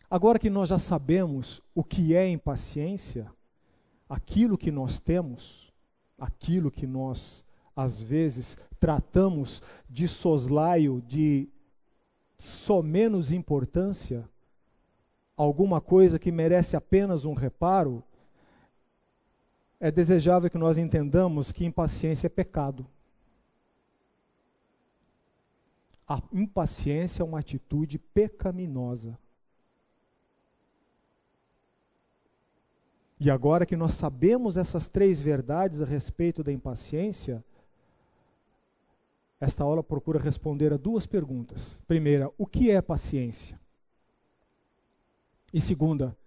[0.10, 3.32] Agora que nós já sabemos o que é impaciência,
[4.08, 5.74] aquilo que nós temos,
[6.20, 7.44] aquilo que nós
[7.76, 11.50] às vezes tratamos de soslaio, de
[12.38, 14.30] só menos importância,
[15.36, 18.04] alguma coisa que merece apenas um reparo,
[19.80, 22.86] é desejável que nós entendamos que impaciência é pecado.
[26.08, 29.18] A impaciência é uma atitude pecaminosa.
[33.20, 37.44] E agora que nós sabemos essas três verdades a respeito da impaciência,
[39.40, 41.82] esta aula procura responder a duas perguntas.
[41.88, 43.60] Primeira, o que é paciência?
[45.54, 46.18] E segunda,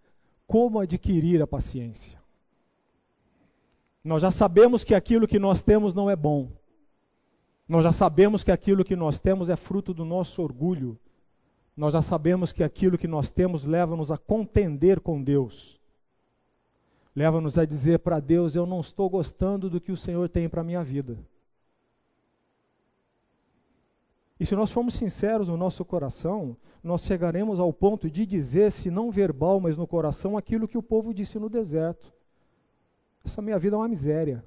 [0.46, 2.18] como adquirir a paciência?
[4.06, 6.52] Nós já sabemos que aquilo que nós temos não é bom.
[7.68, 10.96] Nós já sabemos que aquilo que nós temos é fruto do nosso orgulho.
[11.76, 15.80] Nós já sabemos que aquilo que nós temos leva-nos a contender com Deus.
[17.16, 20.60] Leva-nos a dizer para Deus: Eu não estou gostando do que o Senhor tem para
[20.60, 21.18] a minha vida.
[24.38, 28.88] E se nós formos sinceros no nosso coração, nós chegaremos ao ponto de dizer, se
[28.88, 32.14] não verbal, mas no coração, aquilo que o povo disse no deserto:
[33.26, 34.42] Essa minha vida é uma miséria.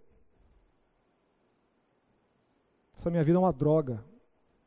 [2.96, 4.04] Essa minha vida é uma droga.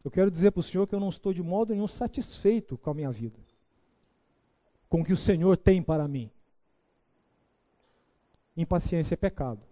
[0.05, 2.91] Eu quero dizer para o Senhor que eu não estou de modo nenhum satisfeito com
[2.91, 3.41] a minha vida,
[4.89, 6.31] com o que o Senhor tem para mim.
[8.55, 9.63] Impaciência é pecado.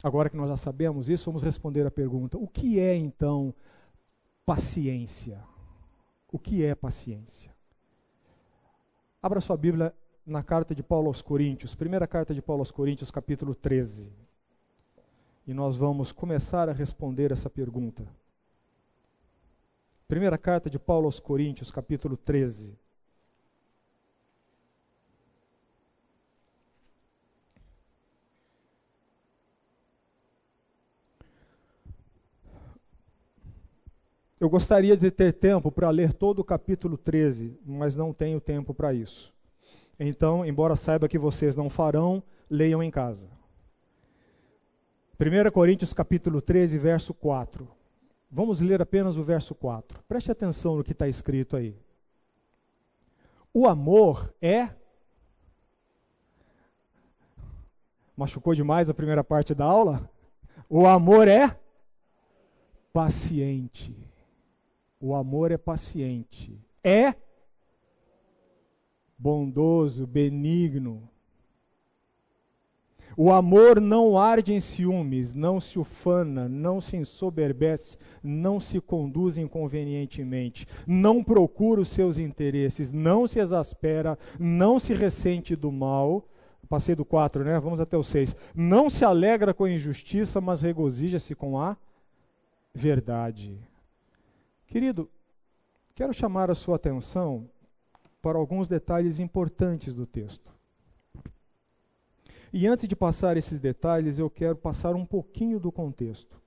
[0.00, 3.52] Agora que nós já sabemos isso, vamos responder a pergunta: o que é então
[4.46, 5.42] paciência?
[6.30, 7.52] O que é paciência?
[9.20, 9.92] Abra sua Bíblia
[10.24, 14.12] na carta de Paulo aos Coríntios, primeira carta de Paulo aos Coríntios, capítulo 13.
[15.46, 18.06] E nós vamos começar a responder essa pergunta.
[20.06, 22.78] Primeira carta de Paulo aos Coríntios, capítulo 13.
[34.38, 38.74] Eu gostaria de ter tempo para ler todo o capítulo 13, mas não tenho tempo
[38.74, 39.31] para isso.
[40.04, 43.28] Então, embora saiba que vocês não farão, leiam em casa.
[45.16, 47.68] 1 Coríntios capítulo 13, verso 4.
[48.28, 50.02] Vamos ler apenas o verso 4.
[50.08, 51.76] Preste atenção no que está escrito aí.
[53.54, 54.70] O amor é.
[58.16, 60.10] Machucou demais a primeira parte da aula?
[60.68, 61.56] O amor é
[62.92, 63.96] paciente.
[65.00, 66.60] O amor é paciente.
[66.82, 67.14] É
[69.22, 71.08] bondoso, benigno.
[73.16, 79.38] O amor não arde em ciúmes, não se ufana, não se ensoberbece, não se conduz
[79.38, 86.26] inconvenientemente, não procura os seus interesses, não se exaspera, não se ressente do mal.
[86.68, 87.60] Passei do 4, né?
[87.60, 88.34] Vamos até o 6.
[88.54, 91.76] Não se alegra com a injustiça, mas regozija-se com a
[92.74, 93.58] verdade.
[94.66, 95.08] Querido,
[95.94, 97.46] quero chamar a sua atenção
[98.22, 100.50] para alguns detalhes importantes do texto.
[102.52, 106.40] E antes de passar esses detalhes, eu quero passar um pouquinho do contexto.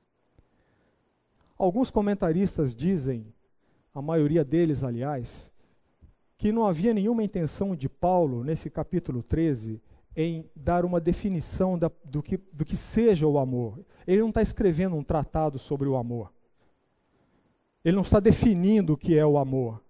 [1.58, 3.26] Alguns comentaristas dizem,
[3.94, 5.52] a maioria deles, aliás,
[6.38, 9.82] que não havia nenhuma intenção de Paulo, nesse capítulo 13,
[10.16, 13.84] em dar uma definição da, do, que, do que seja o amor.
[14.06, 16.32] Ele não está escrevendo um tratado sobre o amor.
[17.84, 19.85] Ele não está definindo o que é o amor.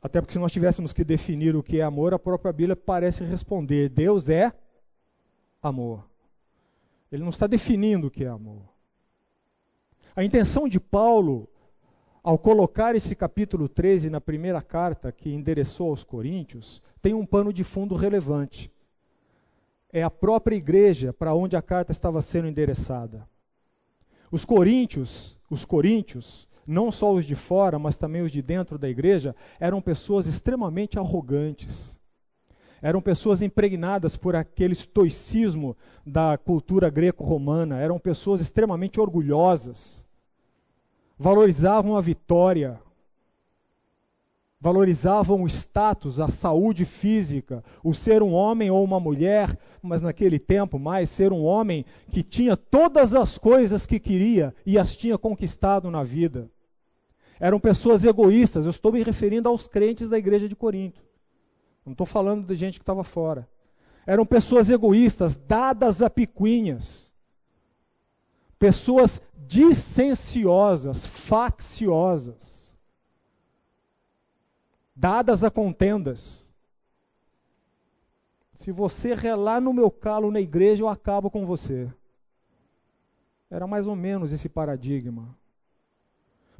[0.00, 3.24] Até porque se nós tivéssemos que definir o que é amor, a própria Bíblia parece
[3.24, 4.52] responder: Deus é
[5.62, 6.08] amor.
[7.10, 8.62] Ele não está definindo o que é amor.
[10.14, 11.48] A intenção de Paulo,
[12.22, 17.52] ao colocar esse capítulo 13 na primeira carta que endereçou aos Coríntios, tem um pano
[17.52, 18.70] de fundo relevante.
[19.90, 23.28] É a própria igreja para onde a carta estava sendo endereçada.
[24.30, 28.88] Os coríntios, os coríntios, não só os de fora, mas também os de dentro da
[28.88, 31.98] igreja, eram pessoas extremamente arrogantes.
[32.82, 35.74] Eram pessoas impregnadas por aquele estoicismo
[36.06, 40.06] da cultura greco-romana, eram pessoas extremamente orgulhosas.
[41.18, 42.78] Valorizavam a vitória,
[44.60, 50.38] valorizavam o status, a saúde física, o ser um homem ou uma mulher, mas naquele
[50.38, 55.16] tempo mais ser um homem que tinha todas as coisas que queria e as tinha
[55.16, 56.50] conquistado na vida.
[57.40, 61.00] Eram pessoas egoístas, eu estou me referindo aos crentes da igreja de Corinto.
[61.84, 63.48] Não estou falando de gente que estava fora.
[64.06, 67.12] Eram pessoas egoístas, dadas a picuinhas.
[68.58, 72.74] Pessoas dissensiosas, facciosas.
[74.96, 76.52] Dadas a contendas.
[78.52, 81.88] Se você relar no meu calo na igreja, eu acabo com você.
[83.48, 85.37] Era mais ou menos esse paradigma.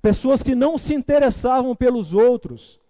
[0.00, 2.80] Pessoas que não se interessavam pelos outros.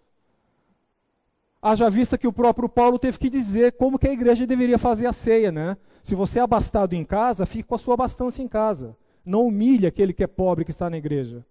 [1.61, 5.07] Haja vista que o próprio Paulo teve que dizer como que a igreja deveria fazer
[5.07, 5.75] a ceia, né?
[6.01, 8.95] Se você é abastado em casa, fique com a sua abastança em casa.
[9.25, 11.45] Não humilhe aquele que é pobre que está na igreja.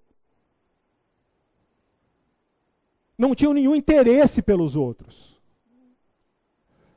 [3.18, 5.38] Não tinham nenhum interesse pelos outros.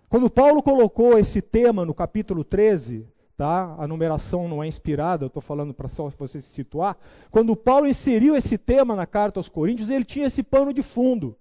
[0.07, 3.07] Quando Paulo colocou esse tema no capítulo 13,
[3.41, 3.73] Tá?
[3.79, 6.95] A numeração não é inspirada, eu estou falando para só você se situar.
[7.31, 11.35] Quando Paulo inseriu esse tema na carta aos Coríntios, ele tinha esse pano de fundo.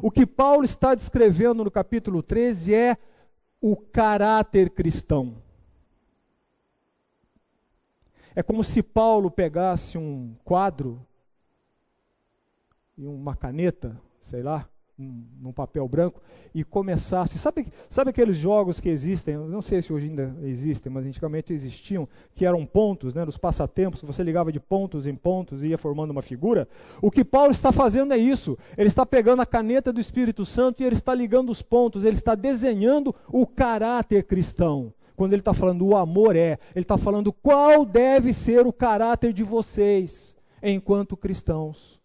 [0.00, 2.96] O que Paulo está descrevendo no capítulo 13 é
[3.60, 5.42] o caráter cristão.
[8.34, 11.06] É como se Paulo pegasse um quadro
[12.96, 14.66] e uma caneta, sei lá,
[15.40, 16.20] num papel branco
[16.54, 17.38] e começasse.
[17.38, 19.36] Sabe, sabe aqueles jogos que existem?
[19.36, 24.02] Não sei se hoje ainda existem, mas antigamente existiam, que eram pontos, né, nos passatempos,
[24.02, 26.68] você ligava de pontos em pontos e ia formando uma figura.
[27.00, 28.58] O que Paulo está fazendo é isso.
[28.76, 32.16] Ele está pegando a caneta do Espírito Santo e ele está ligando os pontos, ele
[32.16, 34.92] está desenhando o caráter cristão.
[35.16, 39.32] Quando ele está falando o amor é, ele está falando qual deve ser o caráter
[39.32, 42.00] de vocês enquanto cristãos.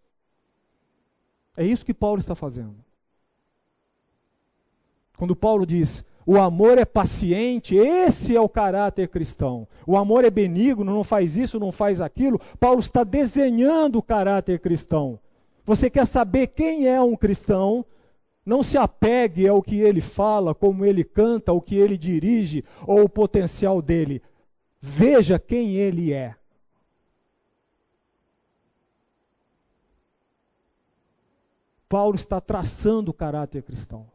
[1.55, 2.86] É isso que Paulo está fazendo.
[5.17, 9.65] Quando Paulo diz o amor é paciente, esse é o caráter cristão.
[9.85, 12.37] O amor é benigno, não faz isso, não faz aquilo.
[12.59, 15.17] Paulo está desenhando o caráter cristão.
[15.63, 17.85] Você quer saber quem é um cristão?
[18.45, 23.05] Não se apegue ao que ele fala, como ele canta, o que ele dirige ou
[23.05, 24.21] o potencial dele.
[24.81, 26.35] Veja quem ele é.
[31.87, 34.05] Paulo está traçando o caráter cristão.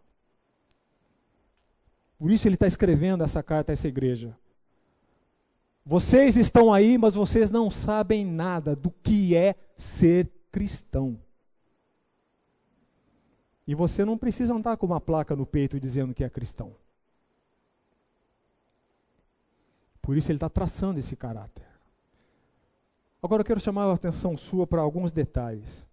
[2.22, 4.38] Por isso ele está escrevendo essa carta a essa igreja.
[5.84, 11.18] Vocês estão aí, mas vocês não sabem nada do que é ser cristão.
[13.66, 16.76] E você não precisa andar com uma placa no peito dizendo que é cristão.
[20.00, 21.66] Por isso ele está traçando esse caráter.
[23.20, 25.88] Agora eu quero chamar a atenção sua para alguns detalhes.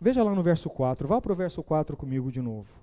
[0.00, 2.82] Veja lá no verso 4, vá para o verso 4 comigo de novo.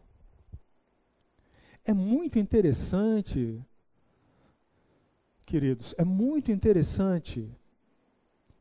[1.83, 3.61] É muito interessante
[5.51, 7.49] queridos, é muito interessante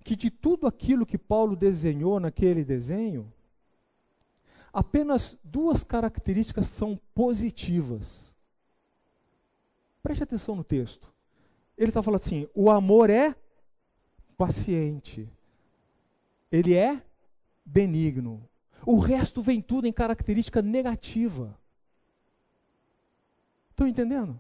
[0.03, 3.33] que de tudo aquilo que Paulo desenhou naquele desenho,
[4.73, 8.35] apenas duas características são positivas.
[10.03, 11.13] Preste atenção no texto.
[11.79, 13.37] Ele está falando assim: o amor é
[14.37, 15.29] paciente,
[16.51, 17.01] ele é
[17.65, 18.43] benigno.
[18.85, 21.57] O resto vem tudo em característica negativa.
[23.81, 24.39] Estão entendendo?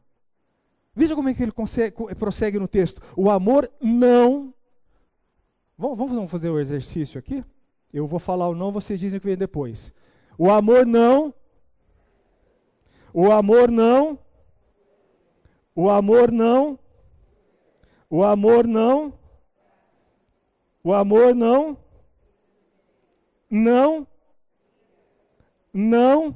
[0.94, 3.00] Veja como é que ele consegue, prossegue no texto.
[3.16, 4.52] O amor não.
[5.78, 7.42] Vamos, fazer o um exercício aqui?
[7.90, 9.94] Eu vou falar o não, vocês dizem o que vem depois.
[10.36, 11.32] O amor não.
[13.14, 14.18] O amor não.
[15.74, 16.78] O amor não.
[18.10, 19.14] O amor não.
[20.84, 21.78] O amor não.
[23.50, 24.06] Não.
[25.72, 26.34] Não.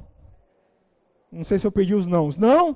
[1.31, 2.35] Não sei se eu perdi os nãos.
[2.35, 2.75] Não.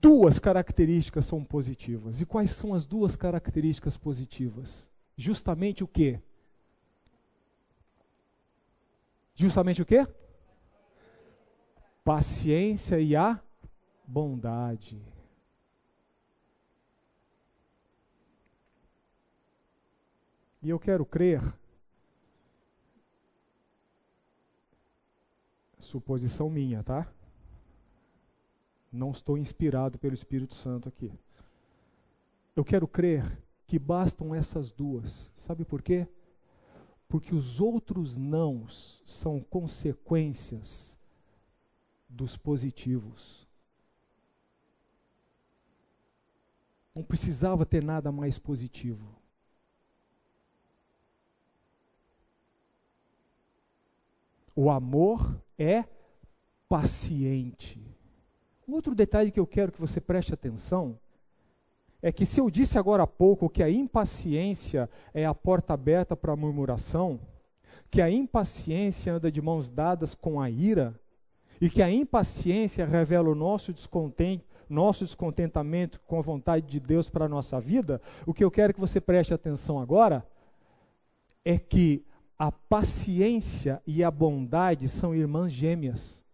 [0.00, 2.20] Duas características são positivas.
[2.20, 4.90] E quais são as duas características positivas?
[5.16, 6.20] Justamente o quê?
[9.34, 10.06] Justamente o quê?
[12.04, 13.40] Paciência e a
[14.06, 15.00] bondade.
[20.62, 21.40] E eu quero crer,
[25.78, 27.06] suposição minha, tá?
[28.92, 31.12] Não estou inspirado pelo Espírito Santo aqui.
[32.54, 35.30] Eu quero crer que bastam essas duas.
[35.36, 36.08] Sabe por quê?
[37.08, 40.98] Porque os outros nãos são consequências
[42.08, 43.46] dos positivos.
[46.94, 49.06] Não precisava ter nada mais positivo.
[54.54, 55.84] O amor é
[56.66, 57.95] paciente.
[58.68, 60.98] Um outro detalhe que eu quero que você preste atenção
[62.02, 66.16] é que se eu disse agora há pouco que a impaciência é a porta aberta
[66.16, 67.20] para a murmuração,
[67.90, 70.98] que a impaciência anda de mãos dadas com a ira,
[71.60, 77.08] e que a impaciência revela o nosso descontento, nosso descontentamento com a vontade de Deus
[77.08, 80.26] para a nossa vida, o que eu quero que você preste atenção agora
[81.44, 82.04] é que
[82.36, 86.25] a paciência e a bondade são irmãs gêmeas.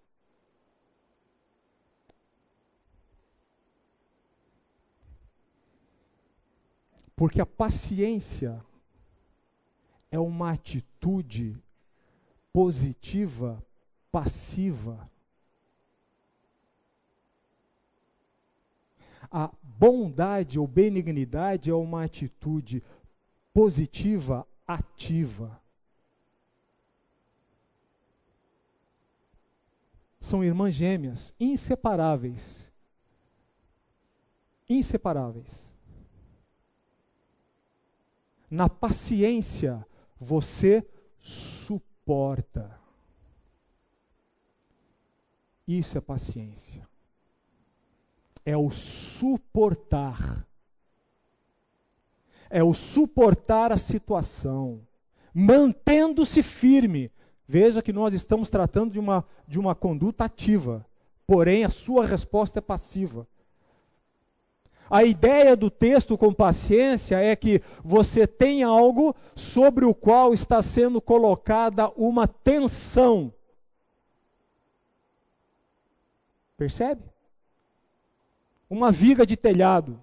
[7.15, 8.65] Porque a paciência
[10.11, 11.57] é uma atitude
[12.53, 13.65] positiva,
[14.11, 15.11] passiva.
[19.31, 22.83] A bondade ou benignidade é uma atitude
[23.55, 25.59] positiva, ativa.
[30.21, 32.71] São irmãs gêmeas, inseparáveis.
[34.69, 35.72] Inseparáveis.
[38.53, 39.83] Na paciência,
[40.21, 40.87] você
[41.19, 42.79] suporta.
[45.67, 46.87] Isso é paciência.
[48.45, 50.47] É o suportar.
[52.51, 54.87] É o suportar a situação,
[55.33, 57.11] mantendo-se firme.
[57.49, 60.85] Veja que nós estamos tratando de uma, de uma conduta ativa,
[61.27, 63.27] porém a sua resposta é passiva.
[64.91, 70.61] A ideia do texto com paciência é que você tem algo sobre o qual está
[70.61, 73.33] sendo colocada uma tensão.
[76.57, 77.03] Percebe?
[78.68, 79.99] Uma viga de telhado.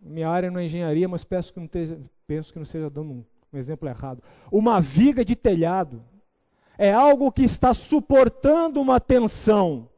[0.00, 3.12] Minha área não é engenharia, mas penso que não, esteja, penso que não seja dando
[3.12, 4.22] um, um exemplo errado.
[4.50, 6.04] Uma viga de telhado
[6.78, 9.88] é algo que está suportando uma tensão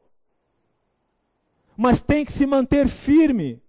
[1.78, 3.62] mas tem que se manter firme.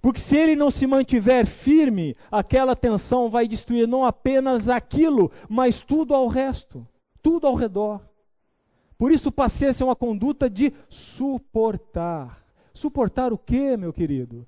[0.00, 5.82] Porque se ele não se mantiver firme, aquela tensão vai destruir não apenas aquilo, mas
[5.82, 6.86] tudo ao resto,
[7.20, 8.00] tudo ao redor.
[8.96, 12.46] Por isso, paciência é uma conduta de suportar.
[12.72, 14.46] Suportar o que, meu querido?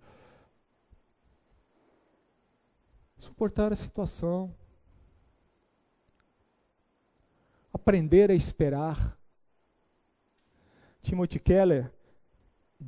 [3.19, 4.55] Suportar a situação.
[7.73, 9.19] Aprender a esperar.
[11.03, 11.93] Timothy Keller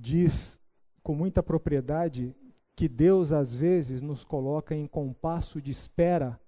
[0.01, 0.59] diz
[1.03, 2.35] com muita propriedade
[2.75, 6.39] que Deus às vezes nos coloca em compasso de espera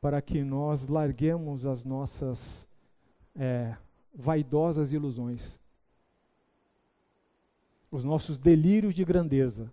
[0.00, 2.68] para que nós larguemos as nossas
[3.34, 3.76] é,
[4.14, 5.58] vaidosas ilusões,
[7.90, 9.72] os nossos delírios de grandeza.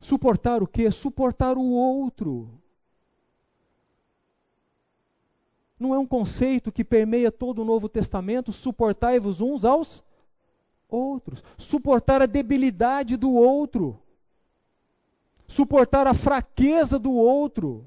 [0.00, 0.90] Suportar o quê?
[0.90, 2.50] Suportar o outro.
[5.84, 8.50] Não é um conceito que permeia todo o Novo Testamento?
[8.50, 10.02] Suportai-vos uns aos
[10.88, 11.44] outros.
[11.58, 14.00] Suportar a debilidade do outro.
[15.46, 17.86] Suportar a fraqueza do outro.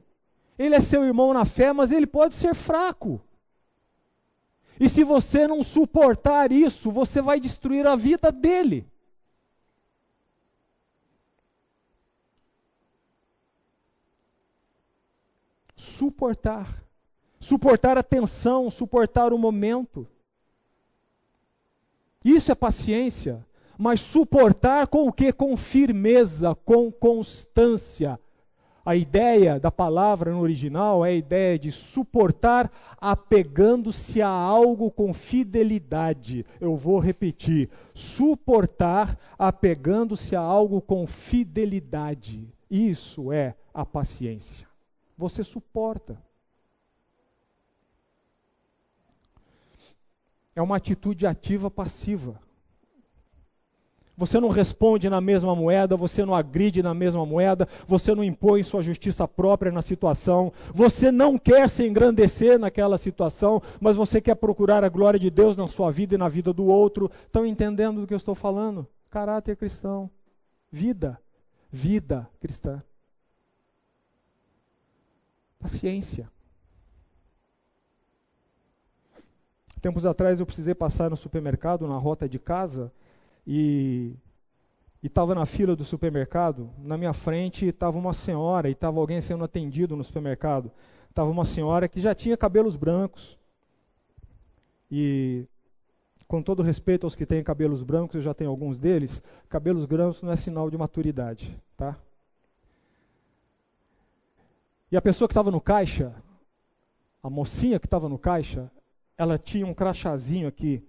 [0.59, 3.19] Ele é seu irmão na fé, mas ele pode ser fraco.
[4.79, 8.85] E se você não suportar isso, você vai destruir a vida dele.
[15.75, 16.86] Suportar.
[17.47, 20.05] Suportar a tensão, suportar o momento.
[22.21, 23.47] Isso é paciência.
[23.77, 25.31] Mas suportar com o que?
[25.31, 28.19] Com firmeza, com constância.
[28.85, 32.69] A ideia da palavra no original é a ideia de suportar
[32.99, 36.45] apegando-se a algo com fidelidade.
[36.59, 42.45] Eu vou repetir: suportar apegando-se a algo com fidelidade.
[42.69, 44.67] Isso é a paciência.
[45.17, 46.26] Você suporta.
[50.57, 52.41] É uma atitude ativa passiva.
[54.17, 58.63] Você não responde na mesma moeda, você não agride na mesma moeda, você não impõe
[58.63, 64.33] sua justiça própria na situação, você não quer se engrandecer naquela situação, mas você quer
[64.33, 67.11] procurar a glória de Deus na sua vida e na vida do outro.
[67.27, 68.87] Estão entendendo do que eu estou falando?
[69.11, 70.09] Caráter cristão.
[70.71, 71.21] Vida.
[71.71, 72.81] Vida cristã.
[75.59, 76.27] Paciência.
[79.88, 82.91] Tempos atrás eu precisei passar no supermercado, na rota de casa,
[83.47, 84.13] e
[85.01, 86.69] estava na fila do supermercado.
[86.79, 90.69] Na minha frente estava uma senhora e estava alguém sendo atendido no supermercado.
[91.09, 93.39] Estava uma senhora que já tinha cabelos brancos.
[94.91, 95.45] E,
[96.27, 100.21] com todo respeito aos que têm cabelos brancos, eu já tenho alguns deles, cabelos brancos
[100.21, 101.97] não é sinal de maturidade, tá?
[104.91, 106.13] E a pessoa que estava no caixa,
[107.23, 108.69] a mocinha que estava no caixa,
[109.18, 110.86] ela tinha um crachazinho aqui,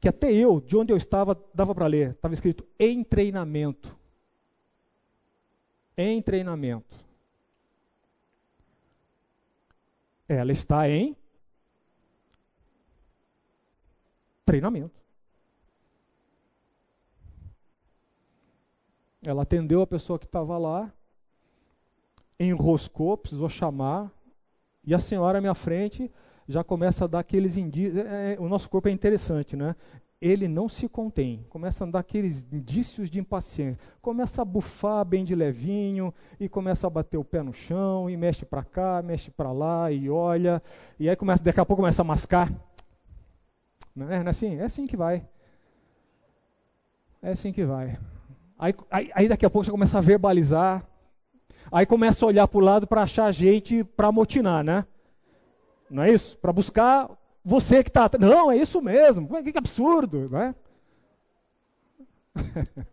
[0.00, 2.10] que até eu, de onde eu estava, dava para ler.
[2.10, 3.96] Estava escrito em treinamento.
[5.96, 6.96] Em treinamento.
[10.28, 11.16] Ela está em
[14.44, 14.98] treinamento.
[19.22, 20.92] Ela atendeu a pessoa que estava lá,
[22.38, 24.12] enroscou, precisou chamar,
[24.84, 26.10] e a senhora à minha frente
[26.48, 27.98] já começa a dar aqueles indícios.
[27.98, 29.76] É, é, o nosso corpo é interessante, né?
[30.20, 35.24] Ele não se contém, começa a dar aqueles indícios de impaciência, começa a bufar bem
[35.24, 39.30] de levinho e começa a bater o pé no chão e mexe para cá, mexe
[39.30, 40.60] para lá e olha
[40.98, 42.52] e aí começa, daqui a pouco começa a mascar.
[43.94, 44.56] Não é, não é assim?
[44.56, 45.24] É assim que vai.
[47.22, 47.96] É assim que vai.
[48.58, 50.84] Aí, aí, aí daqui a pouco você começa a verbalizar,
[51.70, 54.84] aí começa a olhar para o lado para achar gente para motinar, né?
[55.90, 56.36] Não é isso?
[56.38, 57.10] Para buscar
[57.44, 58.10] você que está.
[58.18, 59.28] Não, é isso mesmo.
[59.42, 60.54] Que, que absurdo, não é?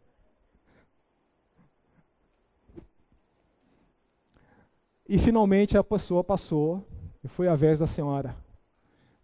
[5.07, 6.87] e finalmente a pessoa passou
[7.23, 8.35] e foi a vez da senhora.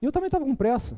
[0.02, 0.96] E eu também estava com pressa.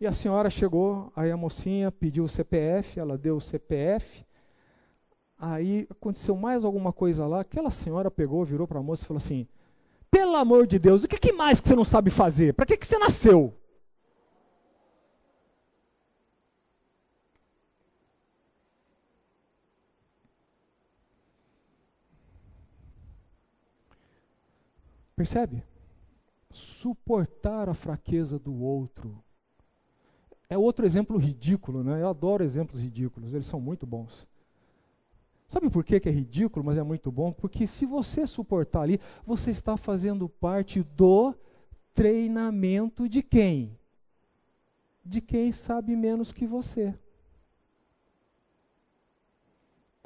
[0.00, 4.24] E a senhora chegou, aí a mocinha pediu o CPF, ela deu o CPF.
[5.36, 7.40] Aí aconteceu mais alguma coisa lá.
[7.40, 9.48] Aquela senhora pegou, virou para a moça e falou assim:
[10.10, 12.54] pelo amor de Deus, o que, que mais que você não sabe fazer?
[12.54, 13.54] Para que, que você nasceu?
[25.16, 25.64] Percebe?
[26.52, 29.22] Suportar a fraqueza do outro.
[30.48, 32.00] É outro exemplo ridículo, né?
[32.00, 34.26] Eu adoro exemplos ridículos, eles são muito bons.
[35.48, 37.32] Sabe por que é ridículo, mas é muito bom?
[37.32, 41.34] Porque se você suportar ali, você está fazendo parte do
[41.94, 43.76] treinamento de quem?
[45.02, 46.94] De quem sabe menos que você.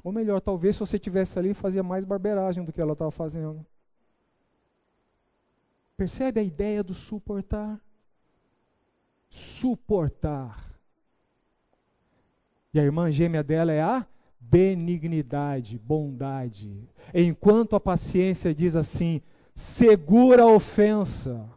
[0.01, 3.65] Ou melhor, talvez se você tivesse ali, fazia mais barbeiragem do que ela estava fazendo.
[5.97, 7.81] Percebe a ideia do suportar?
[9.29, 10.73] Suportar.
[12.73, 14.07] E a irmã gêmea dela é a
[14.49, 16.87] benignidade, bondade.
[17.13, 19.21] Enquanto a paciência diz assim:
[19.55, 21.49] segura a ofensa,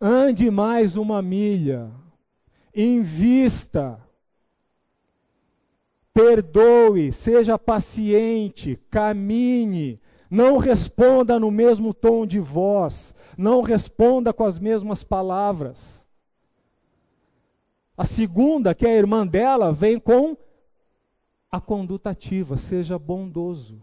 [0.00, 1.90] ande mais uma milha,
[2.74, 4.00] invista,
[6.14, 10.00] perdoe, seja paciente, caminhe,
[10.30, 16.06] não responda no mesmo tom de voz, não responda com as mesmas palavras.
[17.96, 20.34] A segunda, que é a irmã dela, vem com
[21.50, 23.82] a conduta ativa, seja bondoso,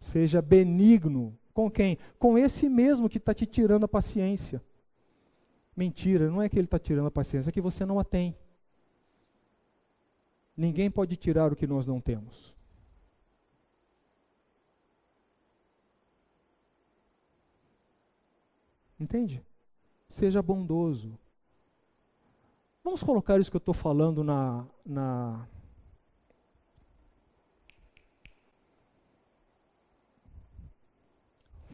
[0.00, 1.96] seja benigno Com quem?
[2.18, 4.62] Com esse mesmo que está te tirando a paciência.
[5.74, 8.36] Mentira, não é que ele está tirando a paciência, é que você não a tem.
[10.54, 12.54] Ninguém pode tirar o que nós não temos.
[19.00, 19.42] Entende?
[20.08, 21.18] Seja bondoso.
[22.84, 25.48] Vamos colocar isso que eu estou falando na, na.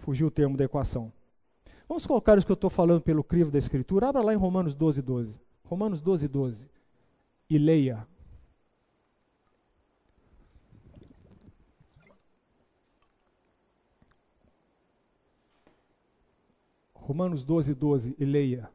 [0.03, 1.13] Fugiu o termo da equação.
[1.89, 4.09] Vamos colocar isso que eu estou falando pelo crivo da Escritura.
[4.09, 5.41] Abra lá em Romanos 12, 12.
[5.65, 6.69] Romanos 12, 12.
[7.49, 8.05] E leia.
[16.93, 18.17] Romanos 12, 12.
[18.19, 18.69] E leia.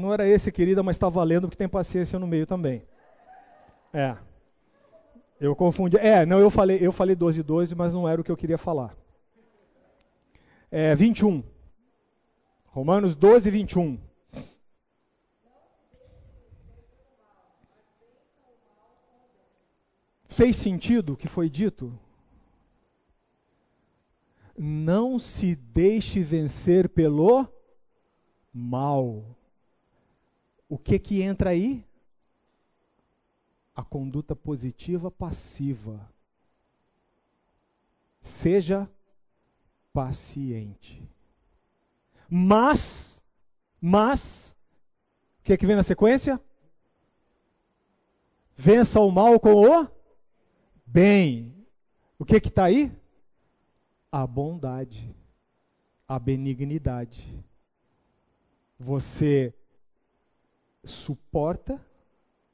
[0.00, 2.82] Não era esse, querida, mas está valendo porque tem paciência no meio também.
[3.92, 4.16] É.
[5.40, 5.96] Eu confundi.
[5.96, 8.58] É, não, eu falei, eu falei 12 12, mas não era o que eu queria
[8.58, 8.96] falar.
[10.70, 11.42] É, 21.
[12.66, 13.98] Romanos 12, 21.
[20.28, 21.92] Fez sentido o que foi dito?
[24.56, 27.48] Não se deixe vencer pelo
[28.52, 29.24] mal.
[30.70, 31.84] O que que entra aí?
[33.74, 36.08] A conduta positiva passiva.
[38.20, 38.88] Seja
[39.92, 41.02] paciente.
[42.28, 43.20] Mas,
[43.80, 44.56] mas,
[45.40, 46.40] o que, que vem na sequência?
[48.54, 49.88] Vença o mal com o
[50.86, 51.66] bem.
[52.16, 52.96] O que está aí?
[54.12, 55.16] A bondade,
[56.06, 57.44] a benignidade.
[58.78, 59.52] Você
[60.84, 61.84] suporta,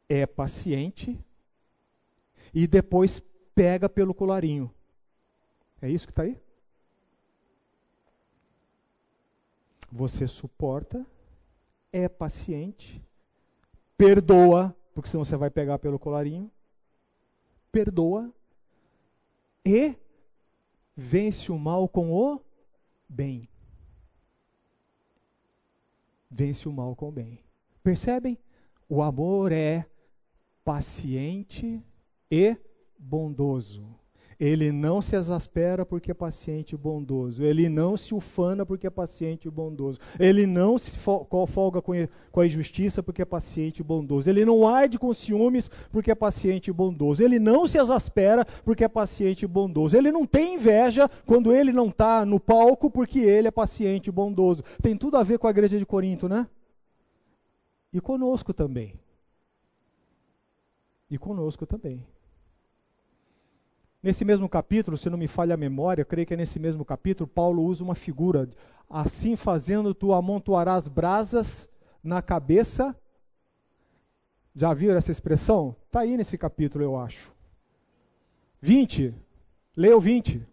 [0.09, 1.19] é paciente
[2.55, 3.21] e depois
[3.55, 4.73] pega pelo colarinho.
[5.81, 6.41] É isso que está aí?
[9.91, 11.07] Você suporta,
[11.93, 13.03] é paciente,
[13.97, 16.51] perdoa, porque senão você vai pegar pelo colarinho,
[17.71, 18.33] perdoa
[19.65, 19.95] e
[20.97, 22.41] vence o mal com o
[23.09, 23.49] bem.
[26.31, 27.46] Vence o mal com o bem.
[27.87, 28.37] Percebem?
[28.89, 29.87] O amor é
[30.65, 31.81] paciente
[32.29, 32.57] e
[32.99, 33.87] bondoso.
[34.41, 37.45] Ele não se exaspera porque é paciente e bondoso.
[37.45, 40.01] Ele não se ufana porque é paciente e bondoso.
[40.19, 44.29] Ele não se folga com a injustiça porque é paciente e bondoso.
[44.29, 47.23] Ele não arde com ciúmes porque é paciente e bondoso.
[47.23, 49.97] Ele não se exaspera porque é paciente e bondoso.
[49.97, 54.13] Ele não tem inveja quando ele não está no palco porque ele é paciente e
[54.13, 54.65] bondoso.
[54.83, 56.49] Tem tudo a ver com a igreja de Corinto, né?
[57.97, 59.01] E conosco também.
[61.11, 62.07] E conosco também.
[64.03, 66.85] Nesse mesmo capítulo, se não me falha a memória, eu creio que é nesse mesmo
[66.85, 68.51] capítulo, Paulo usa uma figura.
[68.91, 71.71] Assim fazendo, tu amontoarás brasas
[72.05, 72.95] na cabeça.
[74.55, 75.75] Já viram essa expressão?
[75.87, 77.33] Está aí nesse capítulo, eu acho.
[78.61, 79.15] 20.
[79.75, 80.47] Leia o 20.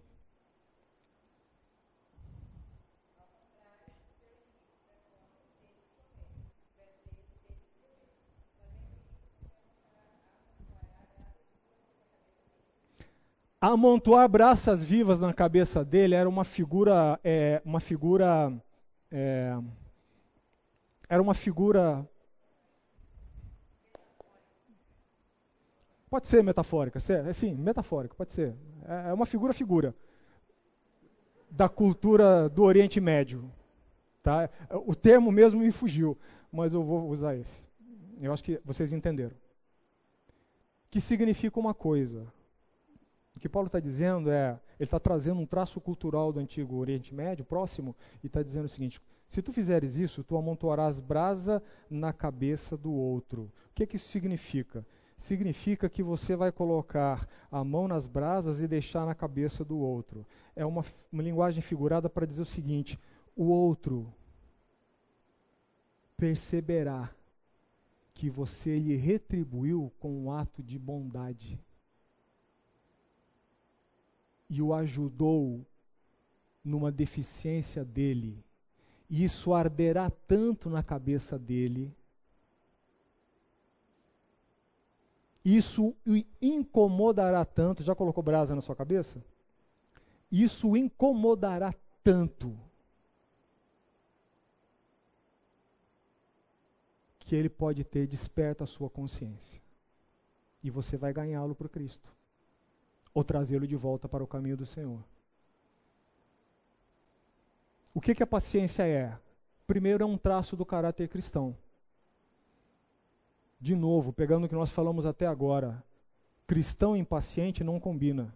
[13.72, 18.51] Amontoar braças vivas na cabeça dele era uma figura, é, uma figura,
[19.09, 19.57] é,
[21.07, 22.05] era uma figura,
[26.09, 28.53] pode ser metafórica, é, sim, metafórica, pode ser,
[28.86, 29.95] é, é uma figura figura
[31.49, 33.49] da cultura do Oriente Médio,
[34.22, 34.49] tá?
[34.86, 36.18] O termo mesmo me fugiu,
[36.51, 37.64] mas eu vou usar esse.
[38.20, 39.36] Eu acho que vocês entenderam.
[40.91, 42.28] Que significa uma coisa
[43.36, 47.13] o que Paulo está dizendo é, ele está trazendo um traço cultural do antigo Oriente
[47.13, 52.13] Médio, próximo, e está dizendo o seguinte: se tu fizeres isso, tu amontoarás brasa na
[52.13, 53.51] cabeça do outro.
[53.71, 54.86] O que, que isso significa?
[55.17, 60.25] Significa que você vai colocar a mão nas brasas e deixar na cabeça do outro.
[60.55, 62.99] É uma, uma linguagem figurada para dizer o seguinte:
[63.36, 64.13] o outro
[66.15, 67.09] perceberá
[68.13, 71.59] que você lhe retribuiu com um ato de bondade
[74.54, 75.66] e o ajudou
[76.64, 78.38] numa deficiência dele,
[79.10, 81.91] e isso arderá tanto na cabeça dele,
[85.43, 87.82] isso o incomodará tanto.
[87.84, 89.22] Já colocou brasa na sua cabeça?
[90.32, 91.74] Isso o incomodará
[92.04, 92.56] tanto
[97.20, 99.62] que ele pode ter desperta a sua consciência.
[100.64, 102.10] E você vai ganhá-lo para Cristo.
[103.14, 105.03] Ou trazê-lo de volta para o caminho do Senhor.
[107.93, 109.16] O que, que a paciência é?
[109.68, 111.55] Primeiro, é um traço do caráter cristão.
[113.59, 115.82] De novo, pegando o que nós falamos até agora,
[116.47, 118.36] cristão impaciente não combina.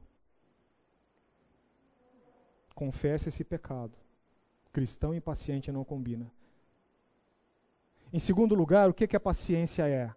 [2.76, 3.92] Confesse esse pecado.
[4.72, 6.32] Cristão impaciente não combina.
[8.14, 10.14] Em segundo lugar, o que, que a paciência é?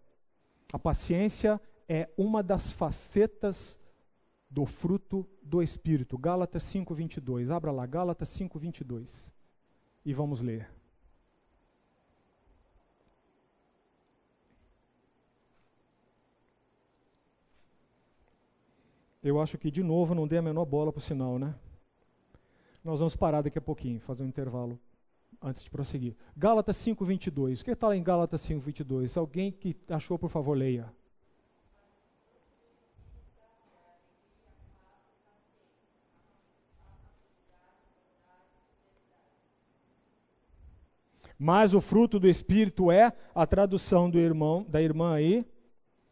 [0.72, 3.79] A paciência é uma das facetas
[4.50, 6.18] do fruto do Espírito.
[6.18, 7.50] Gálatas 5:22.
[7.50, 9.32] Abra lá, Gálatas 5:22.
[10.04, 10.68] E vamos ler.
[19.22, 21.54] Eu acho que de novo não dei a menor bola para o sinal, né?
[22.82, 24.80] Nós vamos parar daqui a pouquinho, fazer um intervalo
[25.42, 26.16] antes de prosseguir.
[26.34, 27.60] Gálatas 5:22.
[27.60, 29.16] O que está lá em Gálatas 5:22?
[29.16, 30.90] Alguém que achou, por favor, leia.
[41.42, 45.42] Mas o fruto do espírito é a tradução do irmão, da irmã aí,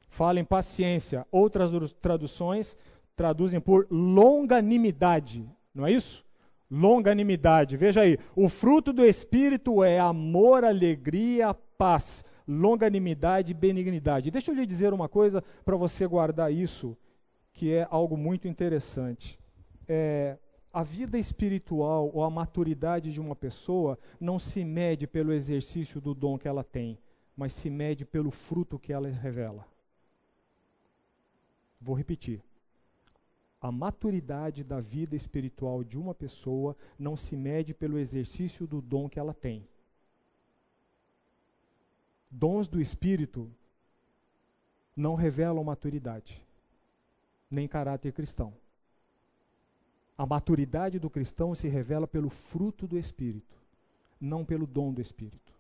[0.09, 1.27] fala em paciência.
[1.31, 1.71] Outras
[2.01, 2.79] traduções
[3.15, 6.25] traduzem por longanimidade, não é isso?
[6.71, 7.77] Longanimidade.
[7.77, 14.31] Veja aí, o fruto do espírito é amor, alegria, paz, longanimidade e benignidade.
[14.31, 16.97] Deixa eu lhe dizer uma coisa para você guardar isso,
[17.53, 19.39] que é algo muito interessante.
[19.87, 20.39] É,
[20.79, 26.15] a vida espiritual ou a maturidade de uma pessoa não se mede pelo exercício do
[26.15, 26.97] dom que ela tem,
[27.37, 29.67] mas se mede pelo fruto que ela revela.
[31.81, 32.41] Vou repetir.
[33.61, 39.09] A maturidade da vida espiritual de uma pessoa não se mede pelo exercício do dom
[39.09, 39.67] que ela tem.
[42.31, 43.51] Dons do Espírito
[44.95, 46.41] não revelam maturidade,
[47.51, 48.55] nem caráter cristão.
[50.19, 53.57] A maturidade do cristão se revela pelo fruto do Espírito,
[54.21, 55.55] não pelo dom do Espírito.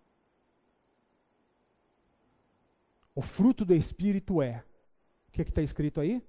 [3.14, 4.64] O fruto do Espírito é.
[5.28, 6.20] O que é está escrito aí?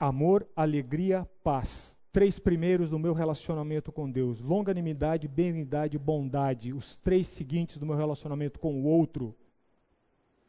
[0.00, 2.00] Amor, alegria, paz.
[2.10, 6.72] Três primeiros do meu relacionamento com Deus: longanimidade, benignidade, bondade.
[6.72, 9.36] Os três seguintes do meu relacionamento com o outro: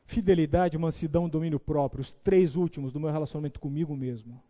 [0.05, 2.01] fidelidade, mansidão, domínio próprio.
[2.01, 4.41] Os três últimos do meu relacionamento comigo mesmo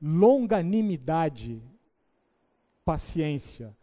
[0.00, 1.62] longanimidade,
[2.84, 3.76] paciência,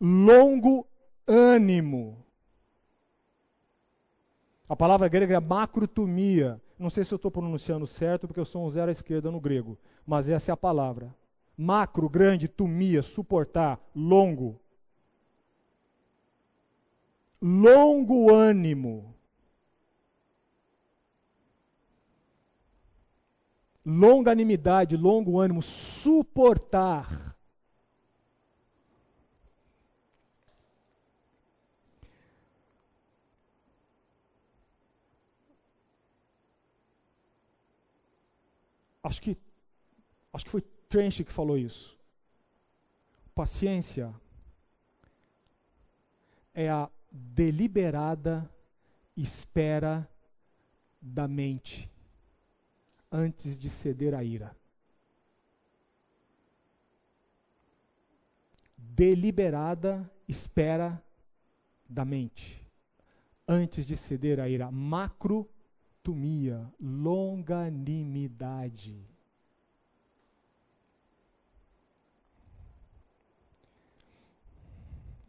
[0.00, 0.86] longo
[1.26, 2.24] ânimo.
[4.68, 6.60] A palavra grega é macrotomia.
[6.78, 9.40] Não sei se eu estou pronunciando certo, porque eu sou um zero à esquerda no
[9.40, 11.14] grego, mas essa é a palavra.
[11.56, 14.60] Macro, grande, tumia, suportar, longo.
[17.40, 19.15] Longo ânimo.
[23.86, 27.36] Longanimidade, longo ânimo, suportar.
[39.04, 39.38] Acho que
[40.32, 41.96] acho que foi Trench que falou isso.
[43.36, 44.12] Paciência
[46.52, 48.50] é a deliberada
[49.16, 50.08] espera
[51.00, 51.88] da mente
[53.10, 54.54] antes de ceder à ira.
[58.76, 61.02] Deliberada espera
[61.88, 62.66] da mente
[63.46, 64.68] antes de ceder à ira.
[64.70, 69.06] Macrotumia, longanimidade.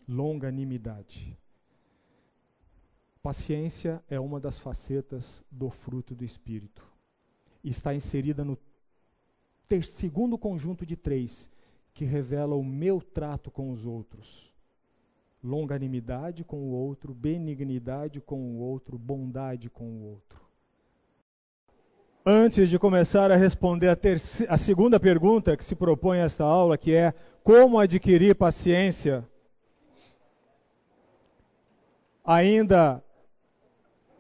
[0.08, 1.38] Longanimidade.
[3.22, 6.97] Paciência é uma das facetas do fruto do Espírito
[7.70, 8.58] está inserida no
[9.68, 11.50] ter segundo conjunto de três,
[11.94, 14.54] que revela o meu trato com os outros.
[15.44, 20.48] Longanimidade com o outro, benignidade com o outro, bondade com o outro.
[22.26, 23.98] Antes de começar a responder a,
[24.50, 29.26] a segunda pergunta que se propõe esta aula, que é como adquirir paciência,
[32.26, 33.02] ainda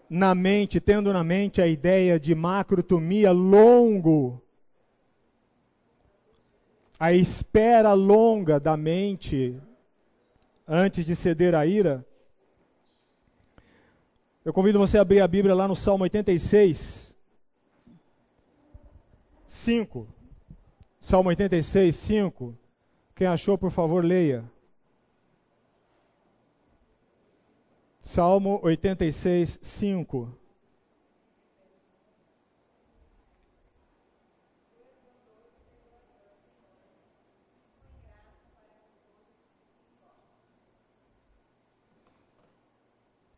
[0.09, 4.41] na mente, tendo na mente a ideia de macrotomia longo,
[6.99, 9.59] a espera longa da mente
[10.67, 12.05] antes de ceder à ira,
[14.43, 17.15] eu convido você a abrir a Bíblia lá no Salmo 86,
[19.45, 20.07] 5.
[21.01, 22.57] Salmo 86, 5.
[23.13, 24.49] Quem achou, por favor, leia.
[28.07, 30.29] Salmo 86, 5.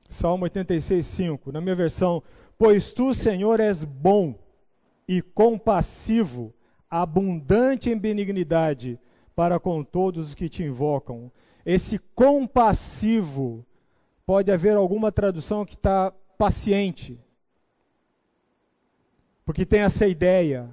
[0.08, 1.52] Salmo 86, 5.
[1.52, 2.22] Na minha versão,
[2.56, 4.38] pois tu, Senhor, és bom
[5.08, 6.54] e compassivo,
[6.88, 9.00] abundante em benignidade
[9.36, 11.32] para com todos os que te invocam.
[11.66, 13.66] Esse compassivo
[14.30, 17.20] pode haver alguma tradução que está paciente.
[19.44, 20.70] Porque tem essa ideia.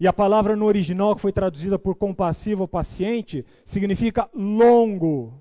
[0.00, 5.32] E a palavra no original que foi traduzida por compassivo ou paciente significa longo.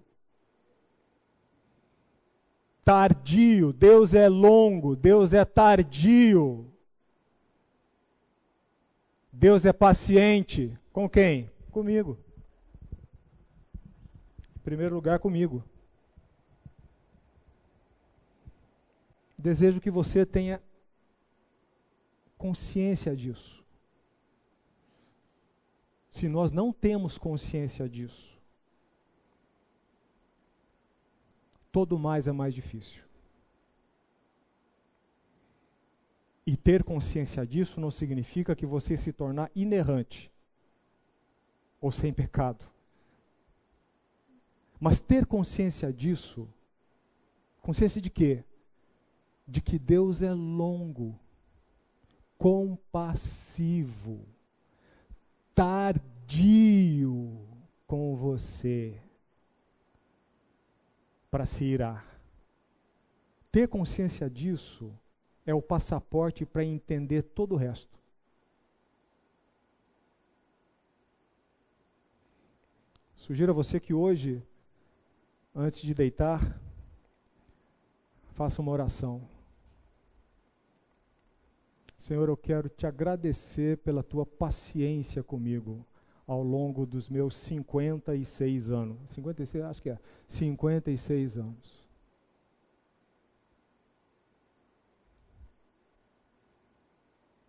[2.85, 3.73] Tardio.
[3.73, 6.71] Deus é longo, Deus é tardio.
[9.33, 10.77] Deus é paciente.
[10.93, 11.49] Com quem?
[11.71, 12.19] Comigo.
[14.55, 15.63] Em primeiro lugar, comigo.
[19.39, 20.61] Desejo que você tenha
[22.37, 23.63] consciência disso.
[26.11, 28.37] Se nós não temos consciência disso,
[31.71, 33.01] todo mais é mais difícil.
[36.45, 40.29] E ter consciência disso não significa que você se tornar inerrante
[41.79, 42.69] ou sem pecado.
[44.77, 46.45] Mas ter consciência disso,
[47.61, 48.43] consciência de quê?
[49.49, 51.19] De que Deus é longo,
[52.37, 54.23] compassivo,
[55.55, 57.39] tardio
[57.87, 59.01] com você
[61.31, 62.05] para se irar.
[63.51, 64.93] Ter consciência disso
[65.45, 67.97] é o passaporte para entender todo o resto.
[73.15, 74.43] Sugiro a você que hoje,
[75.55, 76.59] antes de deitar,
[78.33, 79.38] faça uma oração.
[81.99, 85.85] Senhor, eu quero te agradecer pela tua paciência comigo
[86.25, 88.97] ao longo dos meus 56 anos.
[89.11, 89.99] 56, acho que é.
[90.25, 91.89] 56 anos.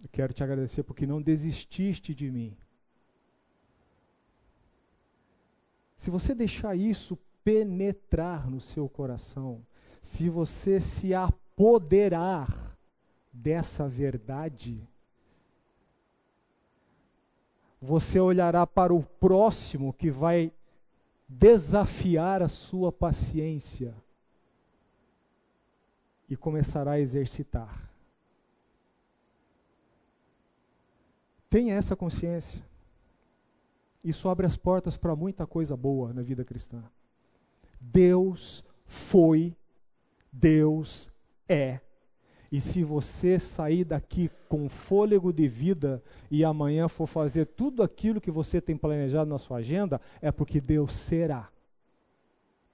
[0.03, 2.57] Eu quero te agradecer porque não desististe de mim.
[5.97, 9.65] Se você deixar isso penetrar no seu coração,
[10.03, 12.70] se você se apoderar
[13.33, 14.81] dessa verdade,
[17.81, 20.53] você olhará para o próximo que vai
[21.29, 23.95] desafiar a sua paciência
[26.29, 27.91] e começará a exercitar.
[31.49, 32.65] Tenha essa consciência.
[34.05, 36.83] Isso abre as portas para muita coisa boa na vida cristã.
[37.81, 39.55] Deus foi,
[40.33, 41.11] Deus
[41.49, 41.81] é
[42.51, 48.21] e se você sair daqui com fôlego de vida e amanhã for fazer tudo aquilo
[48.21, 51.49] que você tem planejado na sua agenda, é porque Deus será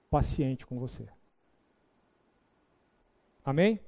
[0.09, 1.07] paciente com você.
[3.45, 3.79] Amém?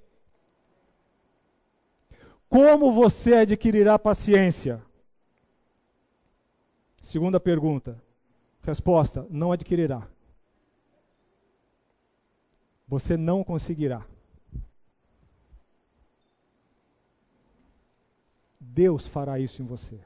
[2.48, 4.82] Como você adquirirá paciência?
[7.02, 8.02] Segunda pergunta.
[8.62, 10.08] Resposta: não adquirirá.
[12.88, 14.06] Você não conseguirá.
[18.74, 20.00] Deus fará isso em você.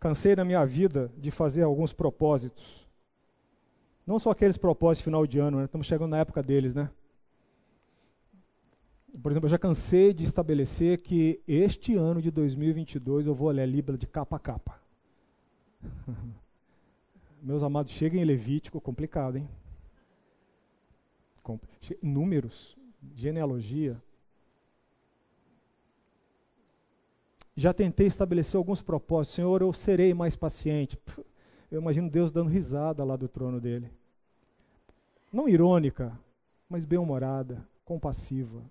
[0.00, 2.86] Cansei na minha vida de fazer alguns propósitos.
[4.06, 5.64] Não só aqueles propósitos final de ano, né?
[5.64, 6.90] estamos chegando na época deles, né?
[9.22, 13.62] Por exemplo, eu já cansei de estabelecer que este ano de 2022 eu vou ler
[13.62, 14.80] a Bíblia de capa a capa.
[17.42, 19.48] Meus amados, cheguem em Levítico, complicado, hein?
[22.02, 22.76] Números,
[23.14, 24.00] genealogia,
[27.58, 29.34] Já tentei estabelecer alguns propósitos.
[29.34, 30.96] Senhor, eu serei mais paciente.
[31.68, 33.90] Eu imagino Deus dando risada lá do trono dele.
[35.32, 36.16] Não irônica,
[36.70, 38.62] mas bem-humorada, compassiva.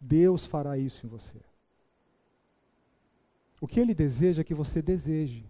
[0.00, 1.38] Deus fará isso em você.
[3.60, 5.46] O que ele deseja é que você deseje.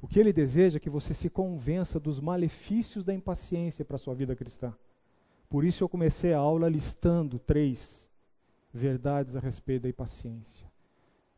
[0.00, 3.98] O que ele deseja é que você se convença dos malefícios da impaciência para a
[3.98, 4.74] sua vida cristã.
[5.50, 8.10] Por isso eu comecei a aula listando três
[8.72, 10.70] verdades a respeito da impaciência.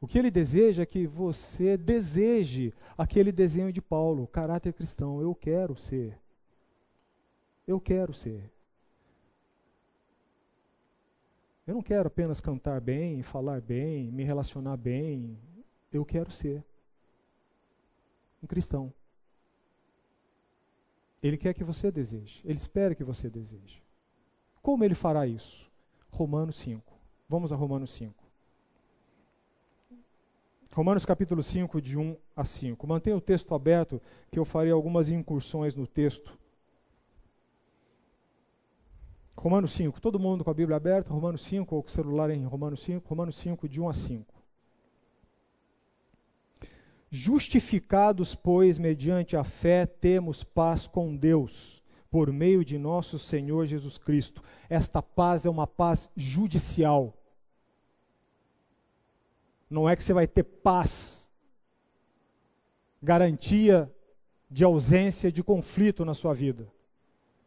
[0.01, 5.21] O que ele deseja é que você deseje aquele desenho de Paulo, caráter cristão.
[5.21, 6.19] Eu quero ser.
[7.67, 8.53] Eu quero ser.
[11.67, 15.39] Eu não quero apenas cantar bem, falar bem, me relacionar bem.
[15.91, 16.63] Eu quero ser
[18.43, 18.93] um cristão.
[21.23, 22.43] Ele quer que você deseje.
[22.45, 23.83] Ele espera que você deseje.
[24.61, 25.71] Como ele fará isso?
[26.11, 26.94] Romanos 5.
[27.29, 28.15] Vamos a Romanos 5.
[30.73, 32.87] Romanos capítulo 5, de 1 a 5.
[32.87, 36.37] Mantenha o texto aberto, que eu farei algumas incursões no texto.
[39.37, 42.45] Romanos 5, todo mundo com a Bíblia aberta, Romanos 5, ou com o celular em
[42.45, 44.35] Romanos 5, Romanos 5, de 1 a 5.
[47.11, 51.84] Justificados, pois, mediante a fé, temos paz com Deus,
[52.15, 54.41] por meio de nosso Senhor Jesus Cristo.
[54.71, 57.13] Esta paz é uma paz judicial.
[59.69, 61.29] Não é que você vai ter paz,
[63.03, 63.93] garantia
[64.49, 66.71] de ausência de conflito na sua vida.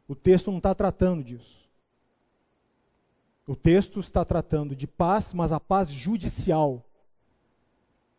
[0.06, 1.66] O texto não está tratando disso.
[3.48, 6.86] O texto está tratando de paz, mas a paz judicial.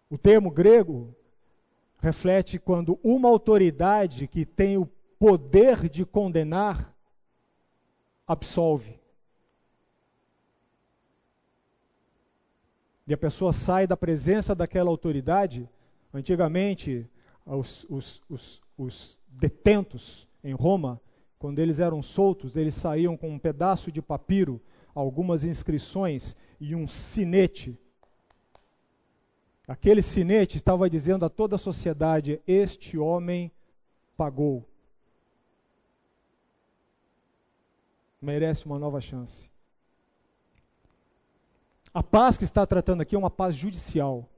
[0.08, 1.14] O termo grego
[1.98, 4.88] reflete quando uma autoridade que tem o
[5.18, 6.94] poder de condenar
[8.26, 9.00] absolve.
[13.06, 15.68] E a pessoa sai da presença daquela autoridade.
[16.12, 17.08] Antigamente,
[17.44, 21.00] os, os, os, os detentos em Roma,
[21.38, 24.60] quando eles eram soltos, eles saíam com um pedaço de papiro,
[24.94, 27.78] algumas inscrições e um sinete
[29.68, 33.52] Aquele sinete estava dizendo a toda a sociedade: Este homem
[34.16, 34.66] pagou.
[38.20, 39.50] Merece uma nova chance.
[41.92, 44.28] A paz que está tratando aqui é uma paz judicial,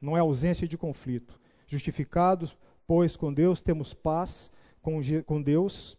[0.00, 1.40] não é ausência de conflito.
[1.66, 2.56] Justificados,
[2.86, 5.98] pois, com Deus temos paz com, com Deus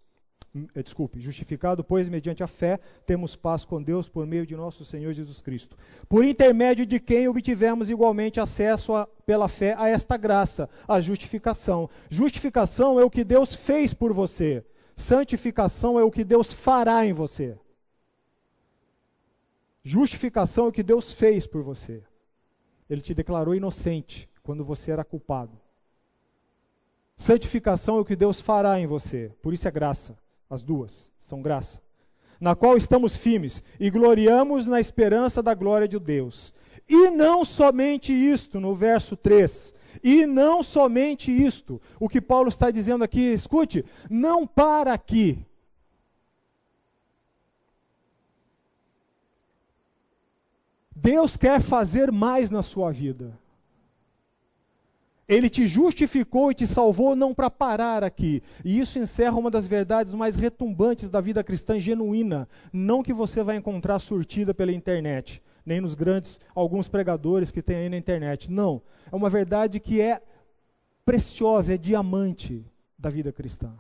[0.76, 4.86] eh, desculpe, justificado, pois, mediante a fé, temos paz com Deus por meio de nosso
[4.86, 5.76] Senhor Jesus Cristo,
[6.08, 11.90] por intermédio de quem obtivemos igualmente acesso a, pela fé a esta graça, a justificação.
[12.08, 14.64] Justificação é o que Deus fez por você,
[14.96, 17.58] santificação é o que Deus fará em você.
[19.84, 22.04] Justificação é o que Deus fez por você.
[22.90, 25.60] Ele te declarou inocente quando você era culpado.
[27.18, 30.18] Santificação é o que Deus fará em você, por isso é graça.
[30.50, 31.82] As duas são graça.
[32.40, 36.54] Na qual estamos firmes e gloriamos na esperança da glória de Deus.
[36.88, 39.73] E não somente isto, no verso 3.
[40.02, 41.82] E não somente isto.
[42.00, 45.46] O que Paulo está dizendo aqui, escute, não para aqui.
[50.96, 53.38] Deus quer fazer mais na sua vida.
[55.28, 58.44] Ele te justificou e te salvou não para parar aqui.
[58.64, 63.42] E isso encerra uma das verdades mais retumbantes da vida cristã genuína, não que você
[63.42, 68.52] vai encontrar surtida pela internet, nem nos grandes alguns pregadores que tem aí na internet.
[68.52, 70.22] Não, é uma verdade que é
[71.06, 72.66] preciosa, é diamante
[72.98, 73.74] da vida cristã.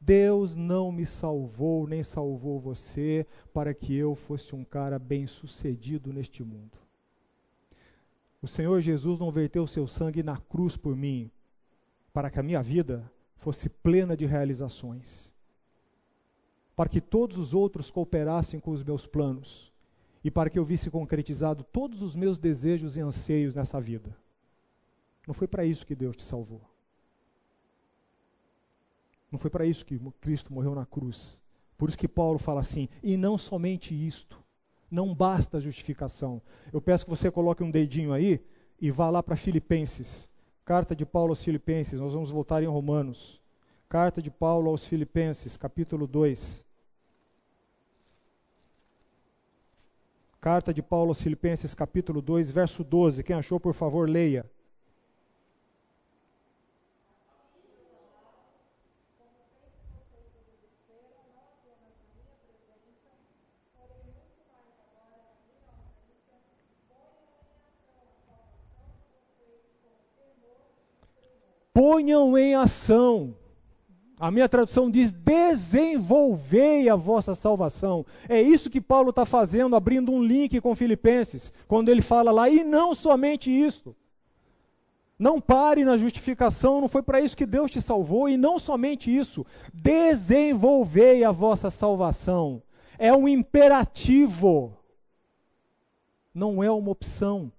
[0.00, 6.42] Deus não me salvou, nem salvou você para que eu fosse um cara bem-sucedido neste
[6.42, 6.78] mundo.
[8.40, 11.30] O Senhor Jesus não verteu seu sangue na cruz por mim,
[12.12, 15.34] para que a minha vida fosse plena de realizações,
[16.74, 19.69] para que todos os outros cooperassem com os meus planos
[20.22, 24.16] e para que eu visse concretizado todos os meus desejos e anseios nessa vida.
[25.26, 26.60] Não foi para isso que Deus te salvou.
[29.30, 31.40] Não foi para isso que Cristo morreu na cruz.
[31.78, 34.38] Por isso que Paulo fala assim: e não somente isto,
[34.90, 36.42] não basta a justificação.
[36.72, 38.44] Eu peço que você coloque um dedinho aí
[38.80, 40.28] e vá lá para Filipenses.
[40.64, 43.40] Carta de Paulo aos Filipenses, nós vamos voltar em Romanos.
[43.88, 46.64] Carta de Paulo aos Filipenses, capítulo 2.
[50.40, 53.22] Carta de Paulo aos Filipenses, capítulo 2, verso 12.
[53.22, 54.44] Quem achou, por favor, leia.
[71.80, 73.34] ponham em ação.
[74.20, 78.04] A minha tradução diz: desenvolvei a vossa salvação.
[78.28, 82.50] É isso que Paulo está fazendo, abrindo um link com Filipenses, quando ele fala lá,
[82.50, 83.96] e não somente isso.
[85.18, 89.14] Não pare na justificação, não foi para isso que Deus te salvou, e não somente
[89.14, 89.46] isso.
[89.72, 92.62] Desenvolvei a vossa salvação.
[92.98, 94.76] É um imperativo,
[96.34, 97.50] não é uma opção.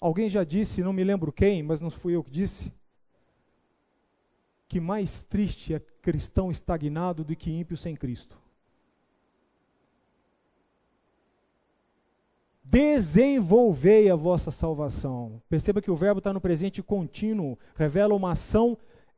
[0.00, 2.72] Alguém já disse, não me lembro quem, mas não fui eu que disse,
[4.68, 8.36] que mais triste é cristão estagnado do que ímpio sem Cristo.
[12.68, 15.40] desenvolvei a vossa salvação.
[15.48, 18.76] Perceba que o verbo está no presente contínuo, revela uma ação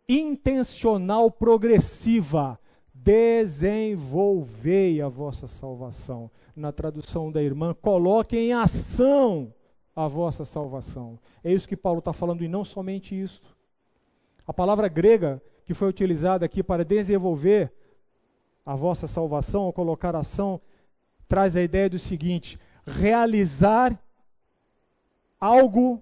[0.08, 2.60] intencional progressiva.
[2.92, 6.30] Desenvolvei a vossa salvação.
[6.54, 9.54] Na tradução da irmã, coloque em ação
[9.98, 11.18] a vossa salvação.
[11.42, 13.42] É isso que Paulo está falando, e não somente isso.
[14.46, 17.72] A palavra grega que foi utilizada aqui para desenvolver
[18.64, 20.60] a vossa salvação, ou colocar ação,
[21.26, 24.00] traz a ideia do seguinte: realizar
[25.40, 26.00] algo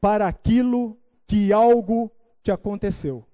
[0.00, 2.10] para aquilo que algo
[2.42, 3.24] te aconteceu.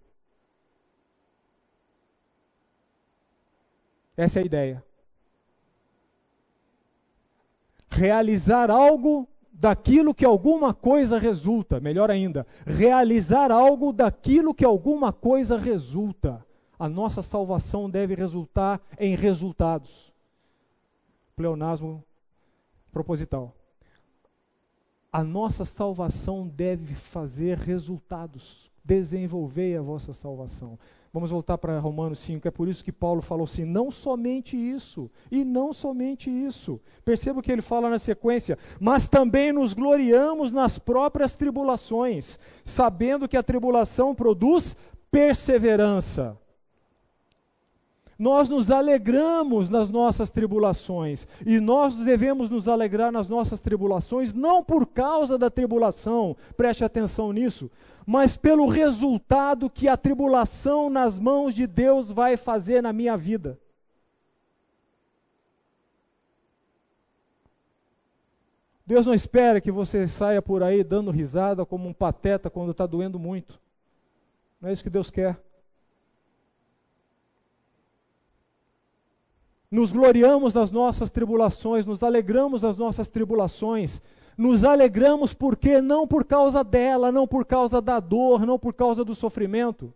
[4.15, 4.85] Essa é a ideia.
[7.89, 15.59] Realizar algo daquilo que alguma coisa resulta, melhor ainda, realizar algo daquilo que alguma coisa
[15.59, 16.45] resulta.
[16.79, 20.13] A nossa salvação deve resultar em resultados.
[21.37, 22.03] Pleonasmo
[22.91, 23.55] proposital.
[25.13, 28.71] A nossa salvação deve fazer resultados.
[28.83, 30.79] Desenvolver a vossa salvação.
[31.13, 32.49] Vamos voltar para Romanos 5.
[32.49, 36.81] É por isso que Paulo falou assim: não somente isso, e não somente isso.
[37.05, 38.59] Perceba o que ele fala na sequência.
[38.81, 44.75] Mas também nos gloriamos nas próprias tribulações, sabendo que a tribulação produz
[45.11, 46.39] perseverança.
[48.23, 54.63] Nós nos alegramos nas nossas tribulações, e nós devemos nos alegrar nas nossas tribulações, não
[54.63, 57.69] por causa da tribulação, preste atenção nisso,
[58.07, 63.59] mas pelo resultado que a tribulação nas mãos de Deus vai fazer na minha vida.
[68.87, 72.87] Deus não espera que você saia por aí dando risada como um pateta quando está
[72.87, 73.59] doendo muito.
[74.61, 75.43] Não é isso que Deus quer.
[79.73, 84.03] Nos gloriamos nas nossas tribulações, nos alegramos nas nossas tribulações.
[84.37, 89.03] Nos alegramos porque não por causa dela, não por causa da dor, não por causa
[89.03, 89.93] do sofrimento,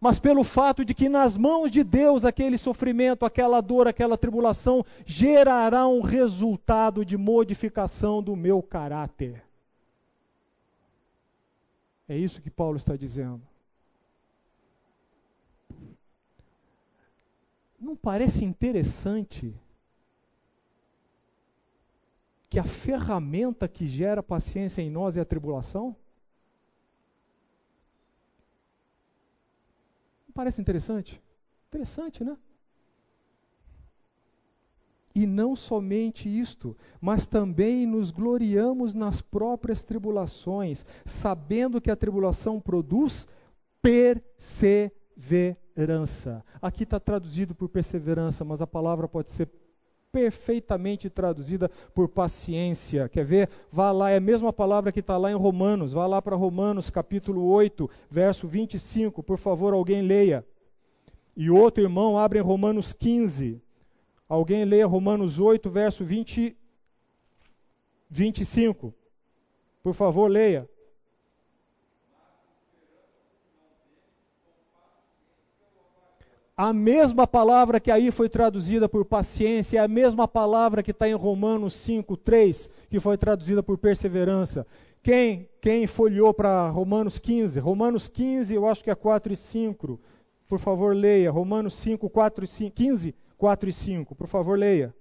[0.00, 4.84] mas pelo fato de que nas mãos de Deus aquele sofrimento, aquela dor, aquela tribulação
[5.06, 9.42] gerará um resultado de modificação do meu caráter.
[12.08, 13.40] É isso que Paulo está dizendo.
[17.84, 19.54] Não parece interessante
[22.48, 25.94] que a ferramenta que gera paciência em nós é a tribulação?
[30.26, 31.22] Não parece interessante?
[31.68, 32.38] Interessante, né?
[35.14, 42.58] E não somente isto, mas também nos gloriamos nas próprias tribulações, sabendo que a tribulação
[42.58, 43.28] produz
[43.82, 46.44] perseverança perseverança.
[46.62, 49.48] Aqui está traduzido por perseverança, mas a palavra pode ser
[50.12, 53.08] perfeitamente traduzida por paciência.
[53.08, 53.50] Quer ver?
[53.72, 55.92] Vá lá, é a mesma palavra que está lá em Romanos.
[55.92, 59.22] Vá lá para Romanos, capítulo 8, verso 25.
[59.22, 60.46] Por favor, alguém leia.
[61.36, 63.60] E outro irmão abre em Romanos 15.
[64.28, 66.56] Alguém leia Romanos 8, verso 20,
[68.08, 68.94] 25.
[69.82, 70.68] Por favor, leia.
[76.56, 81.08] A mesma palavra que aí foi traduzida por paciência é a mesma palavra que está
[81.08, 84.64] em Romanos 5, 3, que foi traduzida por perseverança.
[85.02, 87.58] Quem, quem folheou para Romanos 15?
[87.58, 90.00] Romanos 15, eu acho que é 4 e 5.
[90.46, 91.28] Por favor, leia.
[91.28, 92.76] Romanos 5, 4 e 5.
[92.76, 94.14] 15, 4 e 5.
[94.14, 94.94] Por favor, leia.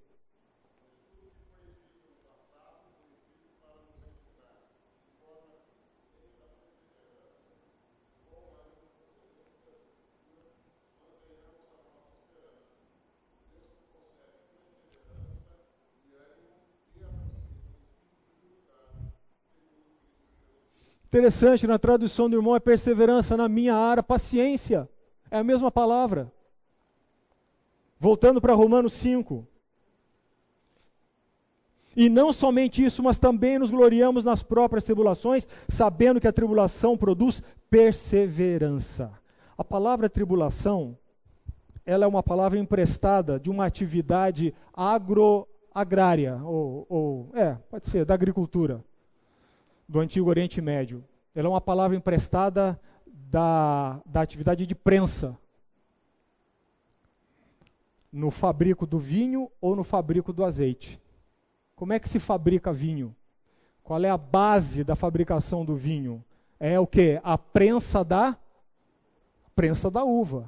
[21.13, 24.89] Interessante, na tradução do irmão é perseverança, na minha área, paciência.
[25.29, 26.33] É a mesma palavra.
[27.99, 29.47] Voltando para Romanos 5.
[31.95, 36.97] E não somente isso, mas também nos gloriamos nas próprias tribulações, sabendo que a tribulação
[36.97, 39.11] produz perseverança.
[39.55, 40.97] A palavra tribulação,
[41.85, 48.15] ela é uma palavra emprestada de uma atividade agroagrária, ou, ou é, pode ser, da
[48.15, 48.83] agricultura
[49.87, 51.03] do Antigo Oriente Médio.
[51.35, 55.37] Ela é uma palavra emprestada da, da atividade de prensa
[58.11, 61.01] no fabrico do vinho ou no fabrico do azeite.
[61.75, 63.15] Como é que se fabrica vinho?
[63.83, 66.23] Qual é a base da fabricação do vinho?
[66.59, 67.19] É o que?
[67.23, 68.37] A prensa da
[69.55, 70.47] prensa da uva,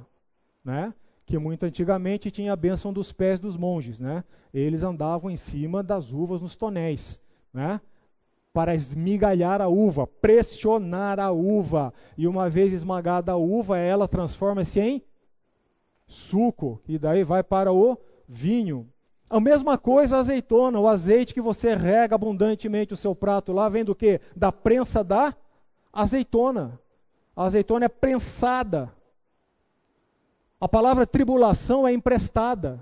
[0.63, 0.93] né?
[1.25, 4.23] que muito antigamente tinha a bênção dos pés dos monges, né?
[4.53, 7.19] Eles andavam em cima das uvas nos tonéis,
[7.51, 7.81] né?
[8.55, 11.93] Para esmigalhar a uva, pressionar a uva.
[12.17, 15.03] E uma vez esmagada a uva, ela transforma-se em
[16.07, 18.87] suco, e daí vai para o vinho.
[19.29, 23.67] A mesma coisa a azeitona, o azeite que você rega abundantemente o seu prato lá,
[23.67, 24.21] vem do que?
[24.33, 25.35] Da prensa da
[25.91, 26.79] azeitona.
[27.35, 28.89] A azeitona é prensada.
[30.61, 32.81] A palavra tribulação é emprestada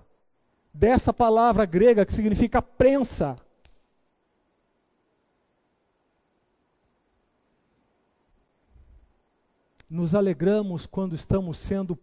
[0.71, 3.35] dessa palavra grega que significa prensa.
[9.93, 11.95] Nos alegramos quando estamos sendo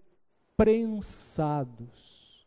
[0.57, 2.47] prensados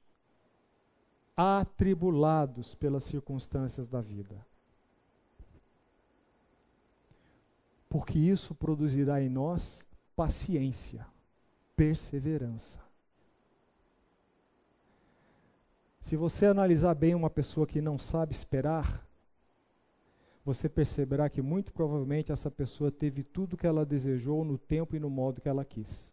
[1.36, 4.48] atribulados pelas circunstâncias da vida.
[7.90, 11.06] Porque isso produzirá em nós paciência,
[11.76, 12.80] perseverança.
[16.00, 19.03] Se você analisar bem uma pessoa que não sabe esperar,
[20.46, 25.00] você perceberá que muito provavelmente essa pessoa teve tudo que ela desejou no tempo e
[25.00, 26.12] no modo que ela quis.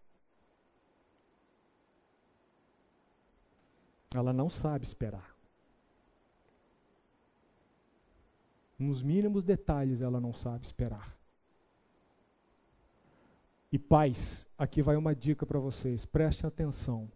[4.14, 5.36] Ela não sabe esperar.
[8.78, 11.16] Nos mínimos detalhes ela não sabe esperar.
[13.72, 17.10] E pais, aqui vai uma dica para vocês: prestem atenção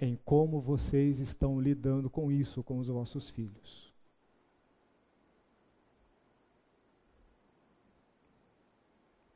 [0.00, 3.87] em como vocês estão lidando com isso com os vossos filhos.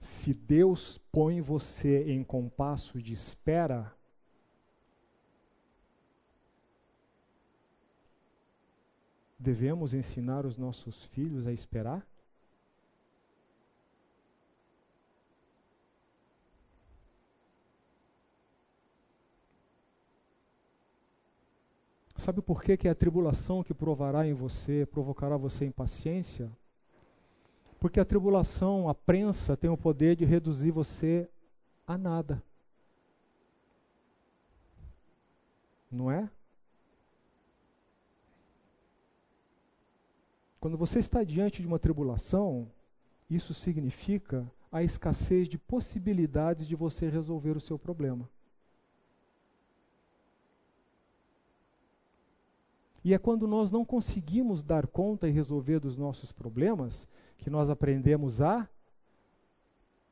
[0.02, 3.94] Se Deus põe você em compasso de espera,
[9.38, 12.04] devemos ensinar os nossos filhos a esperar?
[22.16, 26.50] Sabe por que, que é a tribulação que provará em você, provocará você impaciência?
[27.82, 31.28] Porque a tribulação, a prensa, tem o poder de reduzir você
[31.84, 32.40] a nada.
[35.90, 36.30] Não é?
[40.60, 42.70] Quando você está diante de uma tribulação,
[43.28, 48.30] isso significa a escassez de possibilidades de você resolver o seu problema.
[53.04, 57.08] E é quando nós não conseguimos dar conta e resolver dos nossos problemas
[57.38, 58.68] que nós aprendemos a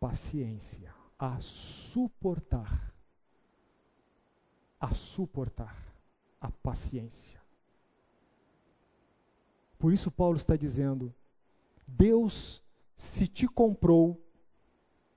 [0.01, 2.93] paciência, a suportar.
[4.81, 5.77] A suportar
[6.41, 7.41] a paciência.
[9.79, 11.15] Por isso, Paulo está dizendo:
[11.87, 12.63] Deus,
[12.97, 14.21] se te comprou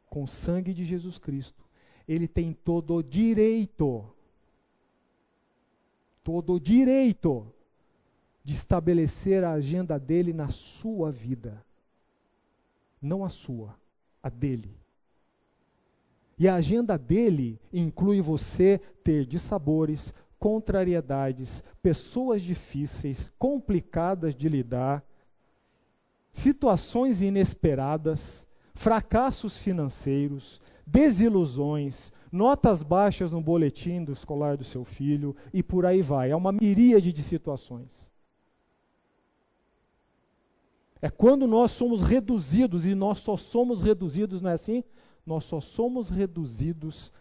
[0.07, 1.63] com o sangue de Jesus Cristo,
[2.07, 4.05] ele tem todo o direito,
[6.23, 7.51] todo o direito
[8.43, 11.63] de estabelecer a agenda dele na sua vida.
[13.01, 13.75] Não a sua,
[14.21, 14.77] a dele.
[16.37, 25.05] E a agenda dele inclui você ter dissabores, contrariedades, pessoas difíceis, complicadas de lidar,
[26.31, 35.63] situações inesperadas, fracassos financeiros, desilusões, notas baixas no boletim do escolar do seu filho e
[35.63, 36.31] por aí vai.
[36.31, 38.11] É uma miríade de situações.
[41.03, 44.85] É quando nós somos reduzidos, e nós só somos reduzidos, não é assim?
[45.25, 47.11] Nós só somos reduzidos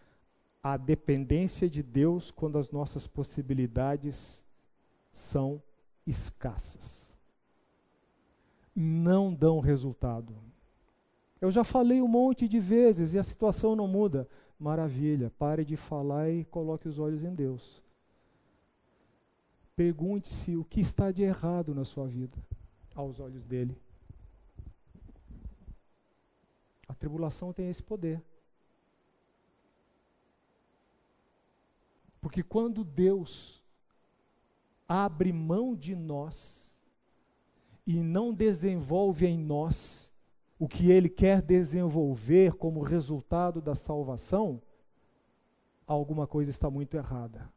[0.62, 4.44] a dependência de Deus quando as nossas possibilidades
[5.10, 5.60] são
[6.06, 7.18] escassas.
[8.72, 10.32] Não dão resultado.
[11.40, 14.28] Eu já falei um monte de vezes e a situação não muda.
[14.60, 17.82] Maravilha, pare de falar e coloque os olhos em Deus.
[19.74, 22.38] Pergunte-se o que está de errado na sua vida,
[22.94, 23.76] aos olhos dele.
[26.88, 28.22] A tribulação tem esse poder.
[32.20, 33.62] Porque quando Deus
[34.86, 36.78] abre mão de nós
[37.86, 40.12] e não desenvolve em nós
[40.58, 44.62] o que ele quer desenvolver como resultado da salvação,
[45.86, 47.50] alguma coisa está muito errada.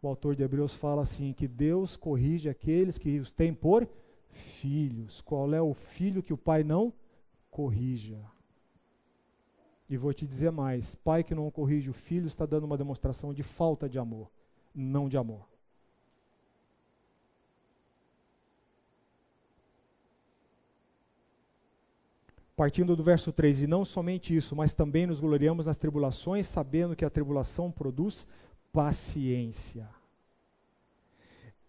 [0.00, 3.86] O autor de Hebreus fala assim: que Deus corrige aqueles que os têm por
[4.30, 5.20] filhos.
[5.20, 6.92] Qual é o filho que o pai não
[7.50, 8.18] corrija?
[9.88, 13.32] E vou te dizer mais: pai que não corrige o filho está dando uma demonstração
[13.32, 14.30] de falta de amor,
[14.74, 15.46] não de amor.
[22.54, 26.96] Partindo do verso 3, e não somente isso, mas também nos gloriamos nas tribulações, sabendo
[26.96, 28.26] que a tribulação produz
[28.72, 29.88] paciência.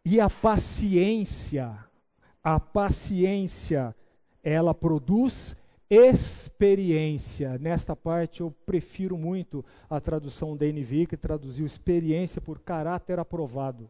[0.03, 1.77] E a paciência,
[2.43, 3.95] a paciência,
[4.43, 5.55] ela produz
[5.89, 7.57] experiência.
[7.57, 13.89] Nesta parte eu prefiro muito a tradução da NVI, que traduziu experiência por caráter aprovado.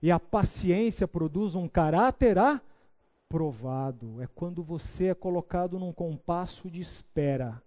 [0.00, 4.20] E a paciência produz um caráter aprovado.
[4.20, 7.62] É quando você é colocado num compasso de espera,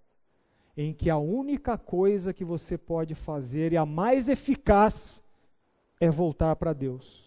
[0.75, 5.23] em que a única coisa que você pode fazer e a mais eficaz
[5.99, 7.24] é voltar para Deus.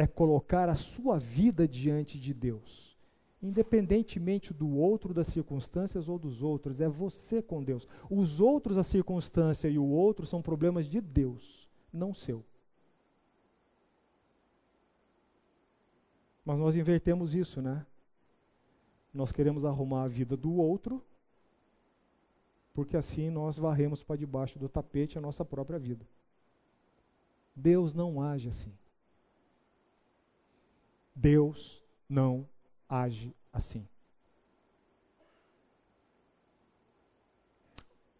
[0.00, 2.96] É colocar a sua vida diante de Deus.
[3.42, 7.86] Independentemente do outro, das circunstâncias ou dos outros, é você com Deus.
[8.08, 12.44] Os outros, a circunstância e o outro são problemas de Deus, não seu.
[16.44, 17.84] Mas nós invertemos isso, né?
[19.12, 21.02] Nós queremos arrumar a vida do outro
[22.72, 26.06] porque assim nós varremos para debaixo do tapete a nossa própria vida.
[27.54, 28.72] Deus não age assim.
[31.14, 32.46] Deus não
[32.88, 33.86] age assim.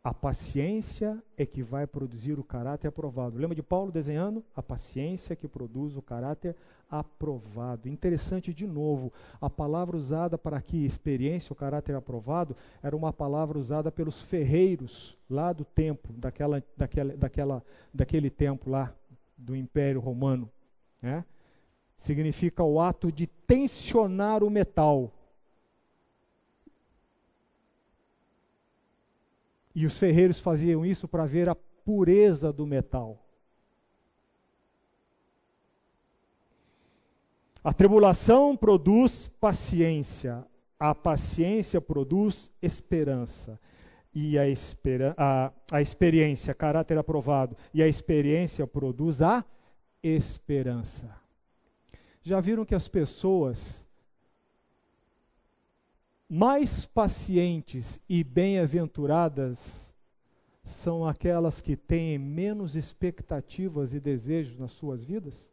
[0.03, 3.37] A paciência é que vai produzir o caráter aprovado.
[3.37, 4.43] Lembra de Paulo desenhando?
[4.57, 6.57] A paciência que produz o caráter
[6.91, 7.87] aprovado.
[7.87, 13.59] Interessante de novo, a palavra usada para aqui, experiência, o caráter aprovado, era uma palavra
[13.59, 18.95] usada pelos ferreiros lá do templo, daquela, daquela, daquela, daquele templo lá
[19.37, 20.51] do Império Romano.
[21.03, 21.25] Né?
[22.01, 25.13] Significa o ato de tensionar o metal
[29.75, 33.25] E os ferreiros faziam isso para ver a pureza do metal.
[37.63, 40.45] A tribulação produz paciência,
[40.79, 43.61] a paciência produz esperança.
[44.13, 49.45] E a, espera, a, a experiência, caráter aprovado, e a experiência produz a
[50.03, 51.20] esperança.
[52.23, 53.87] Já viram que as pessoas
[56.29, 59.93] mais pacientes e bem-aventuradas
[60.63, 65.49] são aquelas que têm menos expectativas e desejos nas suas vidas?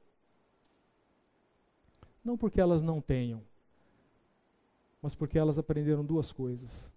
[2.23, 3.41] Não porque elas não tenham,
[5.01, 6.91] mas porque elas aprenderam duas coisas.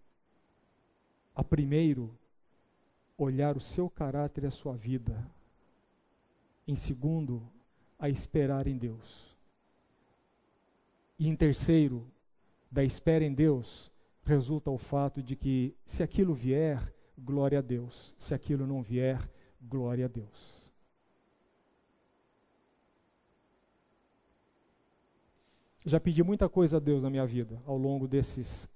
[1.35, 2.13] A primeiro,
[3.17, 5.25] olhar o seu caráter e a sua vida.
[6.67, 7.41] Em segundo,
[7.99, 9.30] a esperar em Deus.
[11.21, 12.11] E em terceiro,
[12.73, 13.93] da espera em Deus
[14.23, 16.81] resulta o fato de que, se aquilo vier,
[17.19, 18.15] glória a Deus.
[18.17, 19.21] Se aquilo não vier,
[19.61, 20.73] glória a Deus.
[25.85, 28.67] Já pedi muita coisa a Deus na minha vida ao longo desses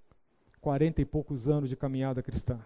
[0.61, 2.61] quarenta e poucos anos de caminhada cristã.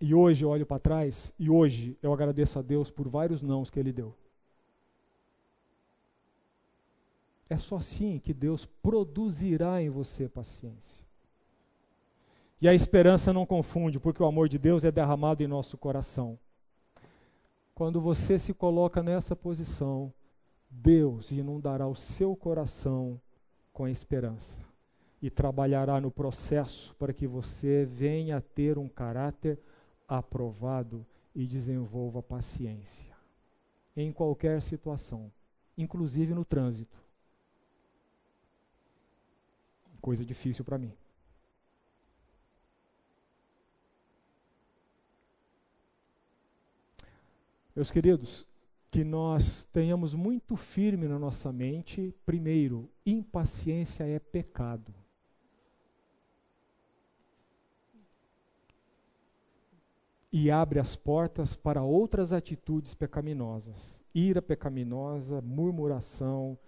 [0.00, 3.68] E hoje eu olho para trás e hoje eu agradeço a Deus por vários nãos
[3.68, 4.14] que Ele deu.
[7.48, 11.04] É só assim que Deus produzirá em você paciência.
[12.60, 16.38] E a esperança não confunde, porque o amor de Deus é derramado em nosso coração.
[17.74, 20.12] Quando você se coloca nessa posição,
[20.70, 23.20] Deus inundará o seu coração
[23.72, 24.60] com a esperança
[25.20, 29.58] e trabalhará no processo para que você venha a ter um caráter
[30.06, 31.04] aprovado
[31.34, 33.12] e desenvolva paciência
[33.96, 35.30] em qualquer situação,
[35.76, 37.03] inclusive no trânsito.
[40.04, 40.92] Coisa difícil para mim.
[47.74, 48.46] Meus queridos,
[48.90, 54.94] que nós tenhamos muito firme na nossa mente, primeiro, impaciência é pecado.
[60.30, 63.98] E abre as portas para outras atitudes pecaminosas.
[64.14, 66.58] Ira pecaminosa, murmuração,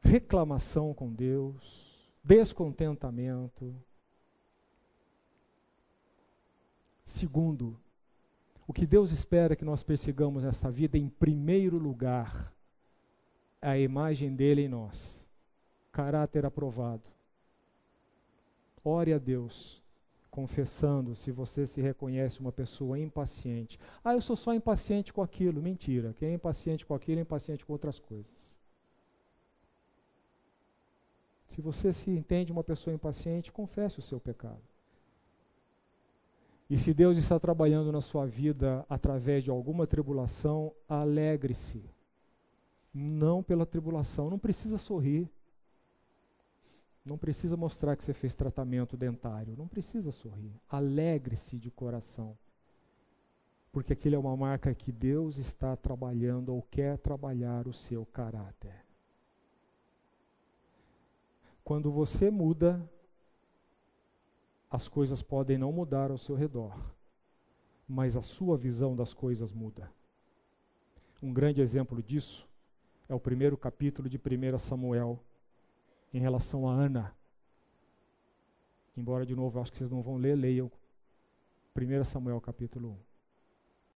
[0.00, 1.87] reclamação com Deus
[2.28, 3.74] descontentamento.
[7.02, 7.80] Segundo,
[8.66, 12.52] o que Deus espera que nós persigamos nesta vida, em primeiro lugar,
[13.62, 15.26] é a imagem dele em nós,
[15.90, 17.02] caráter aprovado.
[18.84, 19.82] Ore a Deus,
[20.30, 23.80] confessando se você se reconhece uma pessoa impaciente.
[24.04, 25.62] Ah, eu sou só impaciente com aquilo.
[25.62, 26.14] Mentira.
[26.18, 28.57] Quem é impaciente com aquilo é impaciente com outras coisas.
[31.48, 34.62] Se você se entende uma pessoa impaciente, confesse o seu pecado.
[36.68, 41.82] E se Deus está trabalhando na sua vida através de alguma tribulação, alegre-se.
[42.92, 45.26] Não pela tribulação, não precisa sorrir.
[47.02, 49.56] Não precisa mostrar que você fez tratamento dentário.
[49.56, 50.52] Não precisa sorrir.
[50.68, 52.36] Alegre-se de coração.
[53.72, 58.87] Porque aquilo é uma marca que Deus está trabalhando ou quer trabalhar o seu caráter.
[61.68, 62.82] Quando você muda,
[64.70, 66.74] as coisas podem não mudar ao seu redor,
[67.86, 69.92] mas a sua visão das coisas muda.
[71.22, 72.48] Um grande exemplo disso
[73.06, 75.22] é o primeiro capítulo de 1 Samuel,
[76.10, 77.14] em relação a Ana.
[78.96, 80.72] Embora, de novo, acho que vocês não vão ler, leiam
[81.76, 83.07] 1 Samuel capítulo 1.